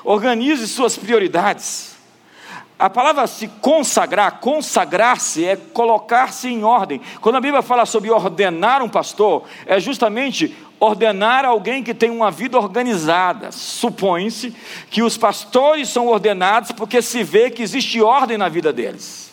Organize 0.04 0.68
suas 0.68 0.98
prioridades. 0.98 1.98
A 2.78 2.90
palavra 2.90 3.28
se 3.28 3.48
consagrar, 3.48 4.40
consagrar-se 4.40 5.46
é 5.46 5.58
colocar-se 5.58 6.48
em 6.48 6.64
ordem. 6.64 7.02
Quando 7.20 7.36
a 7.36 7.42
Bíblia 7.42 7.62
fala 7.62 7.86
sobre 7.86 8.10
ordenar 8.10 8.82
um 8.82 8.88
pastor, 8.88 9.44
é 9.66 9.80
justamente 9.82 10.56
ordenar 10.80 11.44
alguém 11.44 11.84
que 11.84 11.94
tem 11.94 12.10
uma 12.10 12.32
vida 12.32 12.58
organizada. 12.58 13.52
Supõe-se 13.52 14.56
que 14.90 15.04
os 15.04 15.18
pastores 15.18 15.90
são 15.90 16.08
ordenados 16.08 16.72
porque 16.72 17.02
se 17.02 17.22
vê 17.22 17.52
que 17.52 17.62
existe 17.62 18.02
ordem 18.02 18.38
na 18.38 18.48
vida 18.48 18.72
deles. 18.72 19.29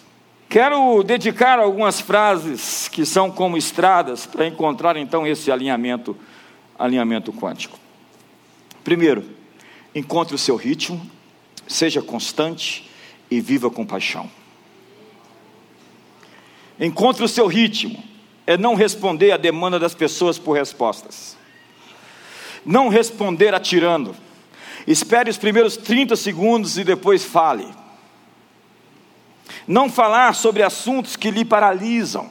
Quero 0.49 1.03
dedicar 1.03 1.59
algumas 1.59 2.01
frases 2.01 2.89
que 2.89 3.05
são 3.05 3.31
como 3.31 3.57
estradas 3.57 4.27
para 4.27 4.47
encontrar 4.47 4.97
então 4.97 5.27
esse 5.27 5.51
alinhamento, 5.51 6.17
alinhamento 6.79 7.33
quântico. 7.33 7.79
Primeiro, 8.85 9.25
encontre 9.95 10.35
o 10.35 10.39
seu 10.39 10.55
ritmo, 10.55 11.05
seja 11.67 12.01
constante 12.01 12.89
e 13.29 13.41
viva 13.41 13.69
com 13.69 13.85
paixão. 13.85 14.31
Encontre 16.79 17.25
o 17.25 17.29
seu 17.29 17.49
ritmo, 17.49 18.03
é 18.47 18.57
não 18.57 18.77
responder 18.77 19.33
à 19.33 19.37
demanda 19.37 19.79
das 19.81 19.95
pessoas 19.95 20.39
por 20.39 20.53
respostas. 20.53 21.37
Não 22.65 22.89
responder 22.89 23.53
atirando. 23.53 24.15
Espere 24.87 25.29
os 25.29 25.37
primeiros 25.37 25.77
30 25.77 26.15
segundos 26.15 26.79
e 26.79 26.85
depois 26.85 27.25
fale 27.25 27.67
não 29.67 29.89
falar 29.89 30.35
sobre 30.35 30.63
assuntos 30.63 31.17
que 31.17 31.31
lhe 31.31 31.45
paralisam. 31.45 32.31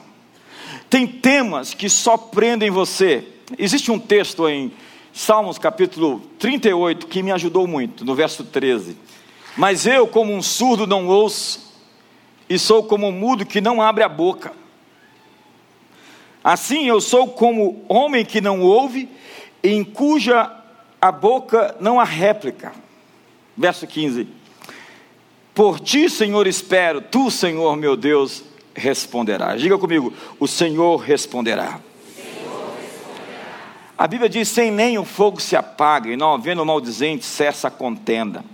Tem 0.88 1.06
temas 1.06 1.74
que 1.74 1.88
só 1.88 2.16
prendem 2.16 2.70
você. 2.70 3.26
Existe 3.58 3.90
um 3.90 3.98
texto 3.98 4.48
em 4.48 4.72
Salmos 5.12 5.58
capítulo 5.58 6.20
38 6.38 7.06
que 7.06 7.22
me 7.22 7.32
ajudou 7.32 7.66
muito, 7.66 8.04
no 8.04 8.14
verso 8.14 8.44
13. 8.44 8.96
Mas 9.56 9.86
eu, 9.86 10.06
como 10.06 10.34
um 10.34 10.42
surdo, 10.42 10.86
não 10.86 11.06
ouço, 11.06 11.74
e 12.48 12.58
sou 12.58 12.84
como 12.84 13.08
um 13.08 13.12
mudo 13.12 13.46
que 13.46 13.60
não 13.60 13.80
abre 13.80 14.04
a 14.04 14.08
boca. 14.08 14.52
Assim 16.44 16.86
eu 16.86 17.00
sou 17.00 17.28
como 17.28 17.84
homem 17.88 18.24
que 18.24 18.40
não 18.40 18.60
ouve, 18.60 19.08
em 19.64 19.82
cuja 19.82 20.52
a 21.00 21.10
boca 21.10 21.74
não 21.80 21.98
há 21.98 22.04
réplica. 22.04 22.72
Verso 23.56 23.86
15. 23.86 24.28
Por 25.56 25.80
ti, 25.80 26.10
Senhor, 26.10 26.46
espero, 26.46 27.00
tu, 27.00 27.30
Senhor 27.30 27.74
meu 27.78 27.96
Deus, 27.96 28.44
responderás. 28.74 29.58
Diga 29.58 29.78
comigo, 29.78 30.12
o 30.38 30.46
Senhor 30.46 30.98
responderá. 30.98 31.80
A 33.96 34.06
Bíblia 34.06 34.28
diz: 34.28 34.48
sem 34.48 34.70
nem 34.70 34.98
o 34.98 35.04
fogo 35.06 35.40
se 35.40 35.56
apaga, 35.56 36.10
e 36.10 36.16
não 36.16 36.34
havendo 36.34 36.62
maldizente, 36.62 37.24
cessa 37.24 37.68
a 37.68 37.70
contenda. 37.70 38.44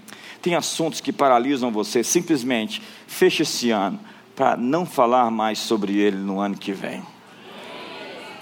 Tem 0.40 0.54
assuntos 0.54 1.00
que 1.00 1.12
paralisam 1.12 1.73
você, 1.73 2.04
simplesmente 2.04 2.80
feche 3.09 3.42
esse 3.42 3.73
ano, 3.73 3.99
para 4.37 4.56
não 4.56 4.87
falar 4.87 5.28
mais 5.28 5.59
sobre 5.59 5.99
ele 5.99 6.18
no 6.18 6.38
ano 6.38 6.56
que 6.56 6.71
vem. 6.71 7.02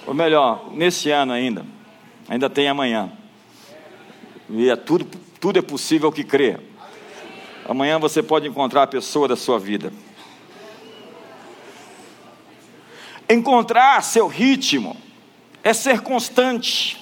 Ou 0.06 0.12
melhor, 0.12 0.68
nesse 0.74 1.10
ano 1.10 1.32
ainda, 1.32 1.64
ainda 2.28 2.50
tem 2.50 2.68
amanhã. 2.68 3.10
E 4.50 4.68
é 4.68 4.76
tudo, 4.76 5.06
tudo 5.40 5.58
é 5.58 5.62
possível 5.62 6.12
que 6.12 6.22
crê. 6.22 6.68
Amanhã 7.70 8.00
você 8.00 8.20
pode 8.20 8.48
encontrar 8.48 8.82
a 8.82 8.86
pessoa 8.88 9.28
da 9.28 9.36
sua 9.36 9.56
vida. 9.56 9.92
Encontrar 13.28 14.02
seu 14.02 14.26
ritmo 14.26 14.96
é 15.62 15.72
ser 15.72 16.00
constante. 16.00 16.98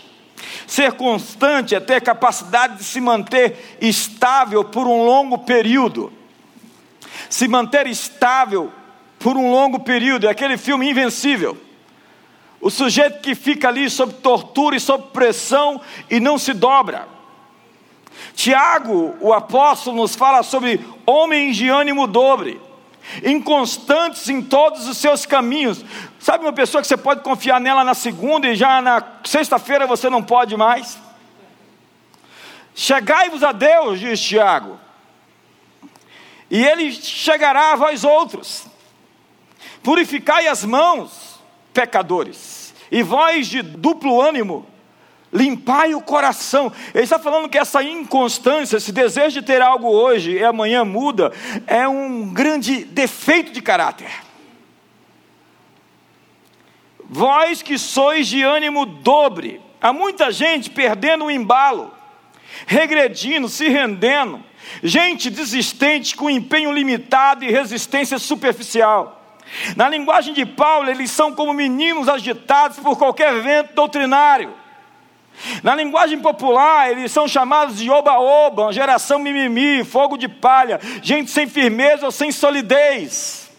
Ser 0.66 0.92
constante 0.92 1.74
é 1.74 1.80
ter 1.80 2.02
capacidade 2.02 2.76
de 2.76 2.84
se 2.84 3.00
manter 3.00 3.78
estável 3.80 4.62
por 4.62 4.86
um 4.86 5.06
longo 5.06 5.38
período. 5.38 6.12
Se 7.30 7.48
manter 7.48 7.86
estável 7.86 8.70
por 9.18 9.38
um 9.38 9.50
longo 9.50 9.80
período, 9.80 10.26
é 10.26 10.30
aquele 10.30 10.58
filme 10.58 10.90
invencível. 10.90 11.56
O 12.60 12.68
sujeito 12.68 13.22
que 13.22 13.34
fica 13.34 13.68
ali 13.68 13.88
sob 13.88 14.12
tortura 14.12 14.76
e 14.76 14.80
sob 14.80 15.12
pressão 15.14 15.80
e 16.10 16.20
não 16.20 16.36
se 16.36 16.52
dobra. 16.52 17.16
Tiago, 18.34 19.16
o 19.20 19.32
apóstolo, 19.32 19.96
nos 19.96 20.14
fala 20.14 20.42
sobre 20.42 20.84
homens 21.04 21.56
de 21.56 21.68
ânimo 21.68 22.06
dobre, 22.06 22.60
inconstantes 23.24 24.28
em 24.28 24.42
todos 24.42 24.86
os 24.86 24.96
seus 24.98 25.26
caminhos. 25.26 25.84
Sabe 26.20 26.44
uma 26.44 26.52
pessoa 26.52 26.80
que 26.80 26.88
você 26.88 26.96
pode 26.96 27.22
confiar 27.22 27.60
nela 27.60 27.82
na 27.82 27.94
segunda 27.94 28.48
e 28.48 28.56
já 28.56 28.80
na 28.80 29.02
sexta-feira 29.24 29.86
você 29.86 30.08
não 30.08 30.22
pode 30.22 30.56
mais? 30.56 30.98
Chegai-vos 32.74 33.42
a 33.42 33.50
Deus, 33.50 33.98
diz 33.98 34.20
Tiago, 34.20 34.78
e 36.48 36.64
Ele 36.64 36.92
chegará 36.92 37.72
a 37.72 37.76
vós 37.76 38.04
outros. 38.04 38.66
Purificai 39.82 40.46
as 40.46 40.64
mãos, 40.64 41.40
pecadores, 41.72 42.72
e 42.90 43.02
vós 43.02 43.48
de 43.48 43.62
duplo 43.62 44.20
ânimo, 44.20 44.64
Limpai 45.32 45.94
o 45.94 46.00
coração. 46.00 46.72
Ele 46.94 47.04
está 47.04 47.18
falando 47.18 47.48
que 47.48 47.58
essa 47.58 47.82
inconstância, 47.82 48.78
esse 48.78 48.92
desejo 48.92 49.40
de 49.40 49.46
ter 49.46 49.60
algo 49.60 49.88
hoje 49.88 50.32
e 50.32 50.44
amanhã 50.44 50.84
muda, 50.84 51.32
é 51.66 51.86
um 51.86 52.32
grande 52.32 52.84
defeito 52.84 53.52
de 53.52 53.60
caráter. 53.60 54.10
Vós 57.10 57.62
que 57.62 57.78
sois 57.78 58.26
de 58.26 58.42
ânimo 58.42 58.86
dobre, 58.86 59.60
há 59.80 59.92
muita 59.92 60.32
gente 60.32 60.70
perdendo 60.70 61.26
o 61.26 61.30
embalo, 61.30 61.92
regredindo, 62.66 63.48
se 63.48 63.68
rendendo, 63.68 64.42
gente 64.82 65.30
desistente 65.30 66.16
com 66.16 66.30
empenho 66.30 66.72
limitado 66.72 67.44
e 67.44 67.50
resistência 67.50 68.18
superficial. 68.18 69.14
Na 69.76 69.88
linguagem 69.88 70.34
de 70.34 70.44
Paulo, 70.44 70.90
eles 70.90 71.10
são 71.10 71.34
como 71.34 71.54
meninos 71.54 72.08
agitados 72.08 72.78
por 72.78 72.96
qualquer 72.96 73.42
vento 73.42 73.74
doutrinário 73.74 74.54
na 75.62 75.74
linguagem 75.74 76.18
popular, 76.20 76.90
eles 76.90 77.12
são 77.12 77.28
chamados 77.28 77.78
de 77.78 77.90
oba-oba, 77.90 78.72
geração 78.72 79.18
mimimi, 79.18 79.84
fogo 79.84 80.16
de 80.16 80.28
palha, 80.28 80.80
gente 81.02 81.30
sem 81.30 81.46
firmeza 81.46 82.06
ou 82.06 82.12
sem 82.12 82.32
solidez, 82.32 83.50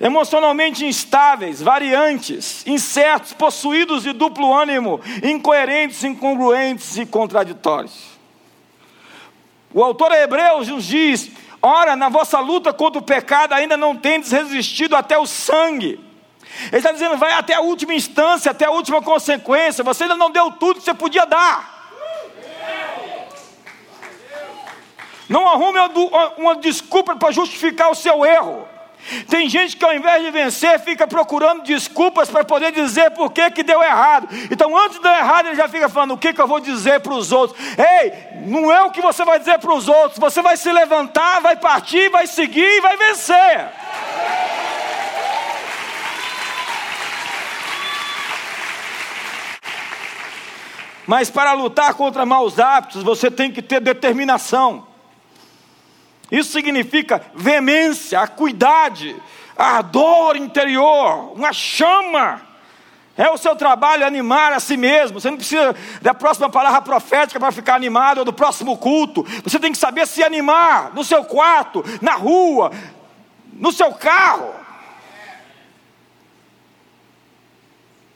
emocionalmente 0.00 0.84
instáveis, 0.84 1.60
variantes, 1.60 2.66
incertos, 2.66 3.32
possuídos 3.32 4.02
de 4.02 4.12
duplo 4.12 4.54
ânimo, 4.54 5.00
incoerentes, 5.22 6.02
incongruentes 6.04 6.96
e 6.96 7.04
contraditórios. 7.04 8.18
O 9.72 9.84
autor 9.84 10.12
Hebreus 10.12 10.68
nos 10.68 10.84
diz: 10.84 11.30
Ora, 11.62 11.94
na 11.94 12.08
vossa 12.08 12.40
luta 12.40 12.72
contra 12.72 12.98
o 12.98 13.04
pecado 13.04 13.52
ainda 13.52 13.76
não 13.76 13.94
tendes 13.94 14.32
resistido 14.32 14.96
até 14.96 15.16
o 15.18 15.26
sangue 15.26 16.09
ele 16.66 16.76
está 16.76 16.92
dizendo: 16.92 17.16
vai 17.16 17.32
até 17.32 17.54
a 17.54 17.60
última 17.60 17.94
instância, 17.94 18.50
até 18.50 18.66
a 18.66 18.70
última 18.70 19.00
consequência. 19.02 19.84
Você 19.84 20.04
ainda 20.04 20.16
não 20.16 20.30
deu 20.30 20.50
tudo 20.52 20.78
que 20.78 20.84
você 20.84 20.94
podia 20.94 21.24
dar. 21.26 21.80
Não 25.28 25.46
arrume 25.46 25.78
uma, 26.36 26.56
desculpa 26.56 27.14
para 27.14 27.30
justificar 27.30 27.88
o 27.88 27.94
seu 27.94 28.24
erro. 28.24 28.66
Tem 29.28 29.48
gente 29.48 29.76
que 29.76 29.84
ao 29.84 29.94
invés 29.94 30.22
de 30.24 30.30
vencer, 30.30 30.78
fica 30.80 31.06
procurando 31.06 31.62
desculpas 31.62 32.28
para 32.28 32.44
poder 32.44 32.72
dizer 32.72 33.12
por 33.12 33.30
que, 33.32 33.48
que 33.52 33.62
deu 33.62 33.80
errado. 33.82 34.28
Então, 34.50 34.76
antes 34.76 34.98
de 34.98 35.02
dar 35.04 35.18
errado, 35.18 35.46
ele 35.46 35.56
já 35.56 35.68
fica 35.68 35.88
falando: 35.88 36.14
o 36.14 36.18
que, 36.18 36.32
que 36.32 36.40
eu 36.40 36.48
vou 36.48 36.60
dizer 36.60 37.00
para 37.00 37.14
os 37.14 37.30
outros? 37.30 37.58
Ei, 37.78 38.12
não 38.46 38.72
é 38.72 38.82
o 38.82 38.90
que 38.90 39.00
você 39.00 39.24
vai 39.24 39.38
dizer 39.38 39.58
para 39.58 39.72
os 39.72 39.88
outros. 39.88 40.18
Você 40.18 40.42
vai 40.42 40.56
se 40.56 40.70
levantar, 40.70 41.40
vai 41.40 41.56
partir, 41.56 42.10
vai 42.10 42.26
seguir 42.26 42.66
e 42.66 42.80
vai 42.80 42.96
vencer. 42.96 43.68
Mas 51.10 51.28
para 51.28 51.54
lutar 51.54 51.94
contra 51.94 52.24
maus 52.24 52.60
hábitos, 52.60 53.02
você 53.02 53.32
tem 53.32 53.50
que 53.50 53.60
ter 53.60 53.80
determinação. 53.80 54.86
Isso 56.30 56.52
significa 56.52 57.20
veemência, 57.34 58.20
acuidade, 58.20 59.16
ardor 59.58 60.36
interior, 60.36 61.32
uma 61.34 61.52
chama. 61.52 62.40
É 63.16 63.28
o 63.28 63.36
seu 63.36 63.56
trabalho 63.56 64.06
animar 64.06 64.52
a 64.52 64.60
si 64.60 64.76
mesmo. 64.76 65.20
Você 65.20 65.28
não 65.28 65.36
precisa 65.36 65.74
da 66.00 66.14
próxima 66.14 66.48
palavra 66.48 66.80
profética 66.80 67.40
para 67.40 67.50
ficar 67.50 67.74
animado 67.74 68.18
ou 68.18 68.24
do 68.24 68.32
próximo 68.32 68.78
culto. 68.78 69.26
Você 69.42 69.58
tem 69.58 69.72
que 69.72 69.78
saber 69.78 70.06
se 70.06 70.22
animar 70.22 70.94
no 70.94 71.02
seu 71.02 71.24
quarto, 71.24 71.84
na 72.00 72.14
rua, 72.14 72.70
no 73.52 73.72
seu 73.72 73.92
carro. 73.94 74.59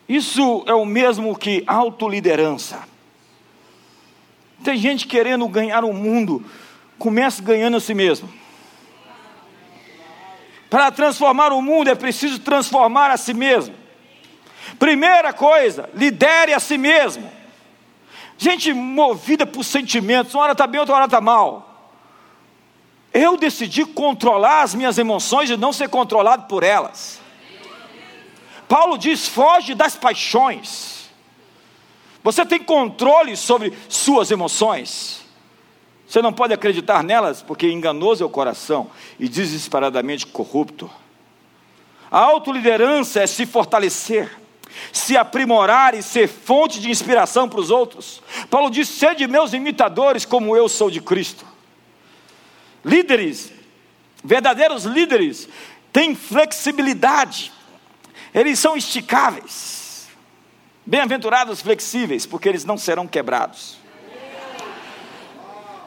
Isso 0.08 0.62
é 0.66 0.74
o 0.74 0.84
mesmo 0.84 1.36
que 1.36 1.64
autoliderança. 1.66 2.82
Tem 4.62 4.76
gente 4.76 5.06
querendo 5.06 5.46
ganhar 5.48 5.84
o 5.84 5.92
mundo, 5.92 6.44
comece 6.98 7.42
ganhando 7.42 7.76
a 7.76 7.80
si 7.80 7.94
mesmo. 7.94 8.28
Para 10.70 10.90
transformar 10.90 11.52
o 11.52 11.62
mundo 11.62 11.88
é 11.88 11.94
preciso 11.94 12.38
transformar 12.38 13.10
a 13.10 13.16
si 13.16 13.32
mesmo. 13.32 13.74
Primeira 14.78 15.32
coisa, 15.32 15.88
lidere 15.94 16.52
a 16.52 16.58
si 16.58 16.76
mesmo. 16.76 17.30
Gente 18.36 18.72
movida 18.72 19.46
por 19.46 19.64
sentimentos, 19.64 20.34
uma 20.34 20.42
hora 20.42 20.52
está 20.52 20.66
bem, 20.66 20.80
outra 20.80 20.96
hora 20.96 21.04
está 21.04 21.20
mal. 21.20 21.92
Eu 23.12 23.36
decidi 23.36 23.84
controlar 23.84 24.62
as 24.62 24.74
minhas 24.74 24.98
emoções 24.98 25.48
e 25.48 25.56
não 25.56 25.72
ser 25.72 25.88
controlado 25.88 26.48
por 26.48 26.64
elas. 26.64 27.20
Paulo 28.68 28.96
diz: 28.96 29.28
foge 29.28 29.74
das 29.74 29.96
paixões. 29.96 31.10
Você 32.22 32.44
tem 32.46 32.58
controle 32.58 33.36
sobre 33.36 33.72
suas 33.88 34.30
emoções. 34.30 35.22
Você 36.06 36.22
não 36.22 36.32
pode 36.32 36.54
acreditar 36.54 37.02
nelas, 37.02 37.42
porque 37.42 37.70
enganoso 37.70 38.22
é 38.22 38.26
o 38.26 38.30
coração 38.30 38.90
e 39.18 39.28
desesperadamente 39.28 40.26
corrupto. 40.26 40.90
A 42.10 42.20
autoliderança 42.20 43.20
é 43.20 43.26
se 43.26 43.44
fortalecer, 43.44 44.30
se 44.92 45.16
aprimorar 45.16 45.94
e 45.94 46.02
ser 46.02 46.28
fonte 46.28 46.80
de 46.80 46.90
inspiração 46.90 47.48
para 47.48 47.60
os 47.60 47.70
outros. 47.70 48.22
Paulo 48.48 48.70
diz: 48.70 48.88
sede 48.88 49.26
meus 49.26 49.52
imitadores, 49.52 50.24
como 50.24 50.56
eu 50.56 50.68
sou 50.68 50.90
de 50.90 51.00
Cristo. 51.00 51.44
Líderes, 52.84 53.52
verdadeiros 54.22 54.84
líderes, 54.84 55.48
têm 55.92 56.14
flexibilidade, 56.14 57.52
eles 58.34 58.58
são 58.58 58.76
esticáveis. 58.76 60.08
Bem-aventurados 60.84 61.62
flexíveis, 61.62 62.26
porque 62.26 62.48
eles 62.48 62.64
não 62.64 62.76
serão 62.76 63.06
quebrados. 63.06 63.78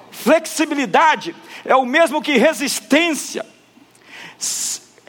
Flexibilidade 0.10 1.36
é 1.64 1.76
o 1.76 1.86
mesmo 1.86 2.22
que 2.22 2.38
resistência, 2.38 3.46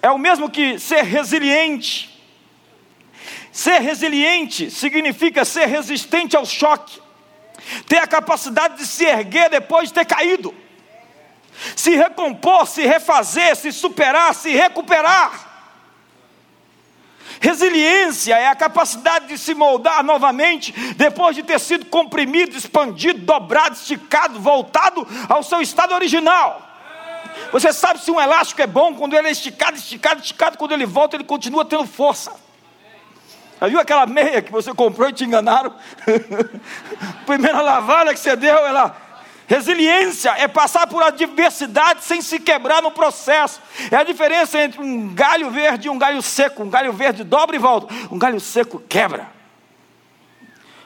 é 0.03 0.11
o 0.11 0.19
mesmo 0.19 0.51
que 0.51 0.79
ser 0.79 1.03
resiliente. 1.03 2.15
Ser 3.51 3.79
resiliente 3.81 4.71
significa 4.71 5.45
ser 5.45 5.67
resistente 5.67 6.37
ao 6.37 6.45
choque, 6.45 7.01
ter 7.87 7.99
a 7.99 8.07
capacidade 8.07 8.77
de 8.77 8.87
se 8.87 9.05
erguer 9.05 9.49
depois 9.49 9.89
de 9.89 9.95
ter 9.95 10.05
caído, 10.05 10.55
se 11.75 11.97
recompor, 11.97 12.67
se 12.67 12.87
refazer, 12.87 13.57
se 13.57 13.73
superar, 13.73 14.35
se 14.35 14.51
recuperar. 14.51 15.48
Resiliência 17.41 18.35
é 18.35 18.49
a 18.49 18.55
capacidade 18.55 19.29
de 19.29 19.39
se 19.39 19.55
moldar 19.55 20.03
novamente 20.03 20.73
depois 20.95 21.37
de 21.37 21.43
ter 21.43 21.61
sido 21.61 21.87
comprimido, 21.87 22.57
expandido, 22.57 23.21
dobrado, 23.21 23.75
esticado, 23.75 24.41
voltado 24.41 25.07
ao 25.29 25.43
seu 25.43 25.61
estado 25.61 25.95
original. 25.95 26.63
Você 27.53 27.73
sabe 27.73 28.01
se 28.01 28.11
um 28.11 28.21
elástico 28.21 28.61
é 28.61 28.67
bom 28.67 28.95
quando 28.95 29.15
ele 29.15 29.29
é 29.29 29.31
esticado, 29.31 29.77
esticado, 29.77 30.21
esticado, 30.21 30.59
quando 30.59 30.73
ele 30.73 30.87
volta, 30.87 31.17
ele 31.17 31.25
continua 31.25 31.65
tendo 31.65 31.87
força. 31.87 32.33
Já 33.61 33.67
viu 33.67 33.81
aquela 33.81 34.07
meia 34.07 34.41
que 34.41 34.53
você 34.53 34.73
comprou 34.73 35.09
e 35.09 35.13
te 35.13 35.25
enganaram? 35.25 35.75
Primeira 37.27 37.61
lavada 37.61 38.15
que 38.15 38.21
você 38.21 38.37
deu, 38.37 38.57
ela 38.57 39.08
Resiliência 39.49 40.33
é 40.33 40.47
passar 40.47 40.87
por 40.87 41.03
adversidade 41.03 42.05
sem 42.05 42.21
se 42.21 42.39
quebrar 42.39 42.83
no 42.83 42.91
processo. 42.91 43.63
É 43.91 43.97
a 43.97 44.05
diferença 44.05 44.63
entre 44.63 44.79
um 44.79 45.09
galho 45.15 45.51
verde 45.51 45.89
e 45.89 45.91
um 45.91 45.99
galho 45.99 46.21
seco. 46.21 46.63
Um 46.63 46.69
galho 46.69 46.93
verde 46.93 47.25
dobra 47.25 47.57
e 47.57 47.59
volta, 47.59 47.93
um 48.13 48.19
galho 48.19 48.39
seco 48.39 48.79
quebra. 48.79 49.31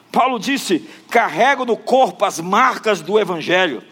Paulo 0.09 0.39
disse: 0.39 0.79
carrego 1.09 1.65
no 1.65 1.75
corpo 1.75 2.23
as 2.23 2.39
marcas 2.39 3.01
do 3.01 3.19
Evangelho. 3.19 3.83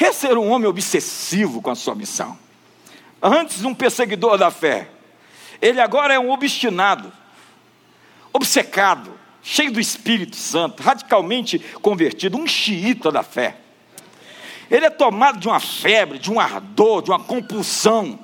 Esse 0.00 0.26
era 0.26 0.40
um 0.40 0.50
homem 0.50 0.66
obsessivo 0.66 1.60
com 1.60 1.70
a 1.70 1.74
sua 1.74 1.94
missão. 1.94 2.38
Antes, 3.20 3.62
um 3.62 3.74
perseguidor 3.74 4.38
da 4.38 4.50
fé. 4.50 4.88
Ele 5.60 5.82
agora 5.82 6.14
é 6.14 6.18
um 6.18 6.30
obstinado, 6.30 7.12
obcecado, 8.32 9.12
cheio 9.42 9.70
do 9.70 9.78
Espírito 9.78 10.34
Santo, 10.36 10.82
radicalmente 10.82 11.58
convertido, 11.82 12.38
um 12.38 12.46
xiita 12.46 13.12
da 13.12 13.22
fé. 13.22 13.58
Ele 14.72 14.86
é 14.86 14.90
tomado 14.90 15.38
de 15.38 15.46
uma 15.46 15.60
febre, 15.60 16.18
de 16.18 16.32
um 16.32 16.40
ardor, 16.40 17.02
de 17.02 17.10
uma 17.10 17.20
compulsão. 17.20 18.18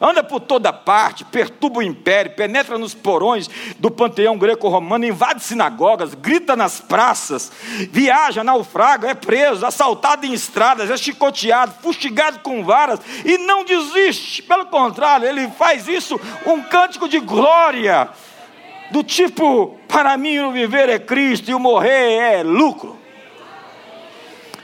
Anda 0.00 0.22
por 0.22 0.38
toda 0.38 0.72
parte, 0.72 1.24
perturba 1.24 1.80
o 1.80 1.82
império, 1.82 2.36
penetra 2.36 2.78
nos 2.78 2.94
porões 2.94 3.50
do 3.80 3.90
panteão 3.90 4.38
greco-romano, 4.38 5.04
invade 5.04 5.42
sinagogas, 5.42 6.14
grita 6.14 6.54
nas 6.54 6.80
praças, 6.80 7.50
viaja, 7.90 8.44
naufraga, 8.44 9.10
é 9.10 9.14
preso, 9.14 9.66
assaltado 9.66 10.24
em 10.24 10.32
estradas, 10.32 10.88
é 10.88 10.96
chicoteado, 10.96 11.74
fustigado 11.82 12.38
com 12.40 12.64
varas 12.64 13.00
e 13.24 13.36
não 13.38 13.64
desiste. 13.64 14.40
Pelo 14.40 14.66
contrário, 14.66 15.28
ele 15.28 15.48
faz 15.48 15.88
isso 15.88 16.20
um 16.46 16.62
cântico 16.62 17.08
de 17.08 17.18
glória, 17.18 18.08
do 18.92 19.02
tipo: 19.02 19.76
para 19.88 20.16
mim 20.16 20.38
o 20.38 20.52
viver 20.52 20.88
é 20.88 21.00
Cristo 21.00 21.50
e 21.50 21.54
o 21.54 21.58
morrer 21.58 22.38
é 22.38 22.42
lucro 22.44 23.01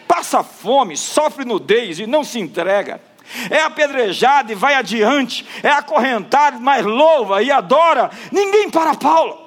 passa 0.08 0.42
fome, 0.42 0.96
sofre 0.96 1.44
nudez 1.44 2.00
e 2.00 2.06
não 2.06 2.24
se 2.24 2.40
entrega. 2.40 3.00
É 3.50 3.60
apedrejado 3.60 4.50
e 4.50 4.54
vai 4.54 4.74
adiante, 4.74 5.46
é 5.62 5.68
acorrentado, 5.68 6.58
mas 6.58 6.84
louva 6.84 7.42
e 7.42 7.50
adora. 7.50 8.10
Ninguém 8.32 8.70
para 8.70 8.94
Paulo. 8.94 9.46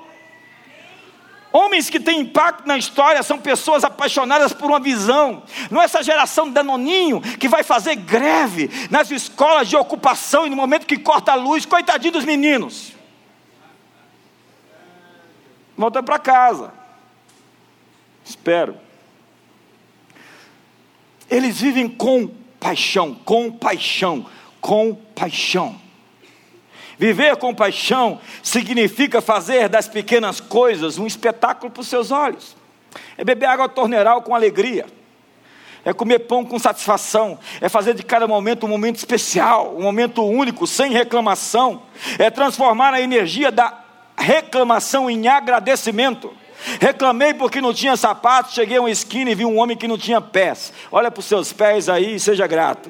Homens 1.52 1.90
que 1.90 2.00
têm 2.00 2.22
impacto 2.22 2.66
na 2.66 2.78
história 2.78 3.22
são 3.24 3.38
pessoas 3.38 3.84
apaixonadas 3.84 4.54
por 4.54 4.70
uma 4.70 4.80
visão. 4.80 5.44
Não 5.70 5.82
é 5.82 5.86
essa 5.86 6.02
geração 6.02 6.50
danoninho 6.50 7.20
que 7.20 7.50
vai 7.50 7.62
fazer 7.62 7.96
greve 7.96 8.70
nas 8.90 9.12
escolas 9.12 9.68
de 9.68 9.76
ocupação 9.76 10.48
e 10.48 10.50
no 10.50 10.56
momento 10.56 10.86
que 10.86 10.98
corta 10.98 11.34
a 11.34 11.36
luz, 11.36 11.66
coitadinho 11.66 12.14
dos 12.14 12.24
meninos. 12.24 12.94
Volta 15.76 16.02
para 16.02 16.20
casa. 16.20 16.72
Espero. 18.24 18.91
Eles 21.32 21.62
vivem 21.62 21.88
com 21.88 22.30
paixão, 22.60 23.16
com 23.26 23.50
paixão, 23.50 24.26
com 24.60 24.94
paixão. 24.94 25.80
Viver 27.00 27.38
com 27.38 27.56
paixão 27.56 28.20
significa 28.44 29.22
fazer 29.22 29.68
das 29.68 29.88
pequenas 29.88 30.40
coisas 30.40 31.00
um 31.00 31.08
espetáculo 31.08 31.72
para 31.72 31.82
os 31.82 31.88
seus 31.88 32.12
olhos. 32.12 32.56
É 33.18 33.24
beber 33.24 33.48
água 33.48 33.70
torneiral 33.70 34.22
com 34.22 34.36
alegria. 34.36 34.86
É 35.84 35.94
comer 35.94 36.20
pão 36.20 36.46
com 36.46 36.60
satisfação. 36.60 37.40
É 37.60 37.70
fazer 37.70 37.96
de 37.96 38.04
cada 38.04 38.28
momento 38.28 38.66
um 38.66 38.70
momento 38.70 38.98
especial, 38.98 39.76
um 39.76 39.82
momento 39.82 40.24
único, 40.24 40.68
sem 40.68 40.92
reclamação. 40.92 41.84
É 42.20 42.30
transformar 42.30 42.94
a 42.94 43.02
energia 43.02 43.52
da 43.52 43.84
reclamação 44.16 45.10
em 45.10 45.28
agradecimento. 45.28 46.32
Reclamei 46.80 47.34
porque 47.34 47.62
não 47.62 47.74
tinha 47.74 47.98
sapato, 47.98 48.54
cheguei 48.54 48.78
a 48.78 48.82
uma 48.82 48.92
esquina 48.92 49.32
e 49.32 49.36
vi 49.36 49.46
um 49.46 49.58
homem 49.58 49.76
que 49.76 49.88
não 49.88 49.98
tinha 49.98 50.22
pés. 50.22 50.72
Olha 50.92 51.10
para 51.10 51.20
os 51.20 51.26
seus 51.26 51.52
pés 51.52 51.90
aí 51.90 52.16
e 52.16 52.20
seja 52.20 52.46
grato. 52.48 52.90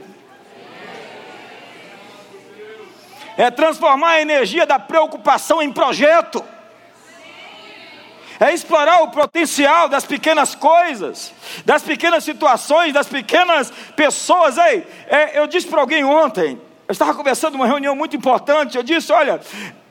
É 3.37 3.49
transformar 3.49 4.11
a 4.11 4.21
energia 4.21 4.65
da 4.65 4.77
preocupação 4.77 5.61
em 5.61 5.71
projeto. 5.71 6.43
É 8.39 8.53
explorar 8.53 9.03
o 9.03 9.09
potencial 9.09 9.87
das 9.87 10.03
pequenas 10.03 10.55
coisas. 10.55 11.31
das 11.63 11.83
pequenas 11.83 12.23
situações, 12.23 12.93
das 12.93 13.07
pequenas 13.07 13.71
pessoas. 13.95 14.57
Ei, 14.57 14.85
é, 15.07 15.39
eu 15.39 15.47
disse 15.47 15.67
para 15.67 15.79
alguém 15.79 16.03
ontem, 16.03 16.59
eu 16.87 16.91
estava 16.91 17.13
conversando 17.13 17.53
numa 17.53 17.67
reunião 17.67 17.95
muito 17.95 18.15
importante. 18.15 18.75
Eu 18.75 18.83
disse: 18.83 19.13
olha, 19.13 19.39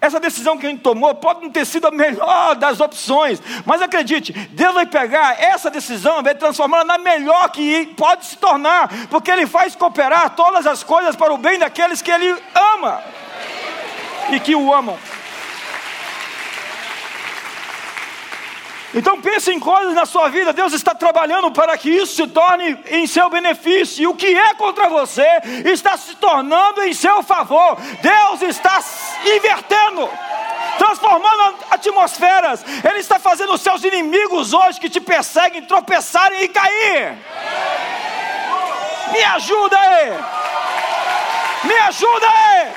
essa 0.01 0.19
decisão 0.19 0.57
que 0.57 0.67
a 0.67 0.71
gente 0.71 0.81
tomou 0.81 1.15
pode 1.15 1.43
não 1.43 1.51
ter 1.51 1.67
sido 1.67 1.87
a 1.87 1.91
melhor 1.91 2.55
das 2.57 2.81
opções, 2.81 3.41
mas 3.67 3.83
acredite, 3.83 4.33
Deus 4.33 4.75
vai 4.75 4.87
pegar 4.87 5.41
essa 5.41 5.71
decisão 5.71 6.23
vai 6.23 6.35
transformá-la 6.35 6.85
na 6.85 6.99
melhor 6.99 7.51
que 7.51 7.87
pode 7.97 8.27
se 8.27 8.37
tornar, 8.37 8.89
porque 9.09 9.31
Ele 9.31 9.47
faz 9.47 9.77
cooperar 9.77 10.31
todas 10.31 10.67
as 10.67 10.83
coisas 10.83 11.15
para 11.15 11.33
o 11.33 11.39
bem 11.39 11.59
daqueles 11.59 12.01
que 12.01 12.11
Ele 12.11 12.35
ama 12.55 13.03
e 14.31 14.41
que 14.41 14.55
o 14.55 14.73
amam. 14.73 14.99
Então 18.93 19.21
pense 19.21 19.53
em 19.53 19.61
coisas 19.61 19.95
na 19.95 20.05
sua 20.05 20.29
vida, 20.29 20.53
Deus 20.53 20.73
está 20.73 20.95
trabalhando 20.95 21.51
para 21.53 21.77
que 21.79 21.89
isso 21.89 22.15
se 22.15 22.27
torne 22.27 22.77
em 22.89 23.07
seu 23.07 23.31
benefício. 23.31 24.03
E 24.03 24.07
o 24.07 24.15
que 24.15 24.27
é 24.27 24.55
contra 24.55 24.89
você 24.89 25.27
está 25.65 25.97
se 25.97 26.17
tornando 26.17 26.83
em 26.83 26.93
seu 26.93 27.23
favor. 27.23 27.79
Deus 28.03 28.43
está 28.43 28.83
invertendo, 29.25 30.09
transformando 30.79 31.57
atmosferas. 31.71 32.65
Ele 32.85 32.99
está 32.99 33.19
fazendo 33.19 33.53
os 33.53 33.61
seus 33.61 33.85
inimigos 33.85 34.53
hoje 34.53 34.81
que 34.81 34.89
te 34.89 35.01
perseguem 35.01 35.63
tropeçarem 35.63 36.43
e 36.43 36.49
cair. 36.49 37.17
Me 39.13 39.23
ajuda 39.25 39.79
aí! 39.79 40.11
Me 41.65 41.79
ajuda 41.79 42.27
aí! 42.29 42.73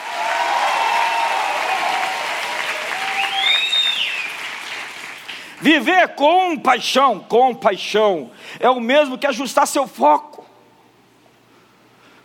Viver 5.61 6.09
com 6.09 6.57
paixão, 6.57 7.21
com 7.21 7.55
paixão, 7.55 8.31
é 8.59 8.69
o 8.69 8.81
mesmo 8.81 9.17
que 9.17 9.25
ajustar 9.25 9.65
seu 9.65 9.87
foco. 9.87 10.45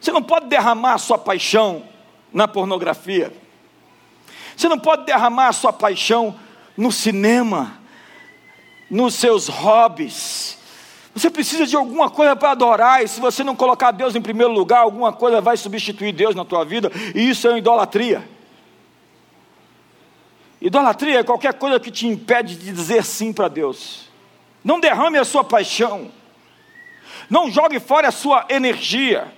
Você 0.01 0.11
não 0.11 0.23
pode 0.23 0.47
derramar 0.47 0.99
sua 0.99 1.17
paixão 1.17 1.85
na 2.33 2.49
pornografia. 2.49 3.33
Você 4.59 4.69
não 4.69 4.77
pode 4.77 5.05
derramar 5.05 5.53
sua 5.53 5.73
paixão 5.73 6.35
no 6.77 6.91
cinema, 6.91 7.79
nos 8.91 9.15
seus 9.15 9.47
hobbies. 9.47 10.59
Você 11.15 11.31
precisa 11.31 11.65
de 11.65 11.77
alguma 11.77 12.11
coisa 12.11 12.35
para 12.35 12.51
adorar, 12.51 13.05
e 13.05 13.07
se 13.07 13.21
você 13.21 13.45
não 13.45 13.55
colocar 13.55 13.93
Deus 13.93 14.17
em 14.17 14.21
primeiro 14.21 14.53
lugar, 14.53 14.81
alguma 14.81 15.13
coisa 15.13 15.41
vai 15.41 15.57
substituir 15.57 16.11
Deus 16.11 16.35
na 16.35 16.45
tua 16.45 16.65
vida, 16.65 16.91
e 17.15 17.31
isso 17.31 17.47
é 17.47 17.57
idolatria. 17.57 18.29
Idolatria 20.61 21.21
é 21.21 21.23
qualquer 21.23 21.55
coisa 21.55 21.79
que 21.79 21.93
te 21.93 22.09
impede 22.09 22.57
de 22.57 22.73
dizer 22.73 23.05
sim 23.05 23.33
para 23.33 23.47
Deus. 23.47 24.09
Não 24.65 24.81
derrame 24.81 25.19
a 25.19 25.25
sua 25.25 25.45
paixão. 25.45 26.11
Não 27.31 27.49
jogue 27.49 27.79
fora 27.79 28.09
a 28.09 28.13
sua 28.13 28.45
energia. 28.49 29.33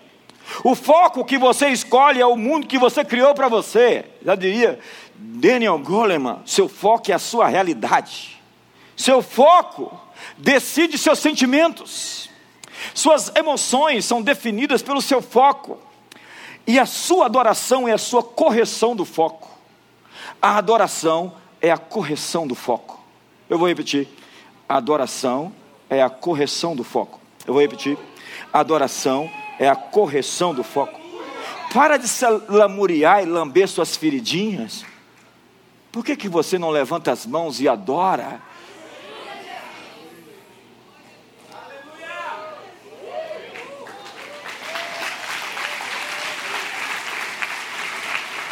O 0.65 0.75
foco 0.75 1.25
que 1.25 1.39
você 1.39 1.69
escolhe 1.69 2.21
é 2.21 2.27
o 2.27 2.37
mundo 2.37 2.67
que 2.67 2.79
você 2.79 3.05
criou 3.05 3.35
para 3.35 3.49
você. 3.49 4.05
Já 4.25 4.35
diria 4.35 4.79
Daniel 5.23 5.79
Goleman: 5.79 6.39
seu 6.47 6.67
foco 6.67 7.11
é 7.11 7.15
a 7.15 7.19
sua 7.19 7.47
realidade. 7.47 8.41
Seu 8.97 9.21
foco 9.21 9.99
decide 10.39 10.97
seus 10.97 11.19
sentimentos. 11.19 12.31
Suas 12.95 13.31
emoções 13.37 14.07
são 14.07 14.23
definidas 14.23 14.81
pelo 14.81 15.03
seu 15.03 15.21
foco. 15.21 15.79
E 16.67 16.79
a 16.79 16.87
sua 16.87 17.27
adoração 17.27 17.87
é 17.87 17.93
a 17.93 17.99
sua 17.99 18.23
correção 18.23 18.97
do 18.97 19.05
foco. 19.05 19.49
A 20.41 20.57
adoração 20.57 21.35
é 21.61 21.71
a 21.71 21.77
correção 21.77 22.47
do 22.47 22.55
foco. 22.55 22.99
Eu 23.49 23.59
vou 23.59 23.69
repetir. 23.69 24.09
A 24.67 24.77
adoração 24.77 25.53
é 25.91 26.03
a 26.03 26.09
correção 26.09 26.75
do 26.75 26.85
foco. 26.85 27.21
Eu 27.47 27.53
vou 27.53 27.63
repetir. 27.63 27.99
A 28.53 28.61
adoração 28.61 29.31
é 29.59 29.69
a 29.69 29.77
correção 29.77 30.55
do 30.55 30.65
foco. 30.65 30.99
Para 31.75 31.99
de 31.99 32.09
se 32.09 32.27
lamuriar 32.49 33.23
e 33.23 33.27
lamber 33.27 33.69
suas 33.69 33.97
feridinhas. 33.97 34.85
Por 35.93 36.05
que, 36.05 36.17
que 36.17 36.29
você 36.29 36.59
não 36.59 36.71
levanta 36.71 37.11
as 37.11 37.27
mãos 37.27 37.61
e 37.61 37.69
adora? 37.69 38.41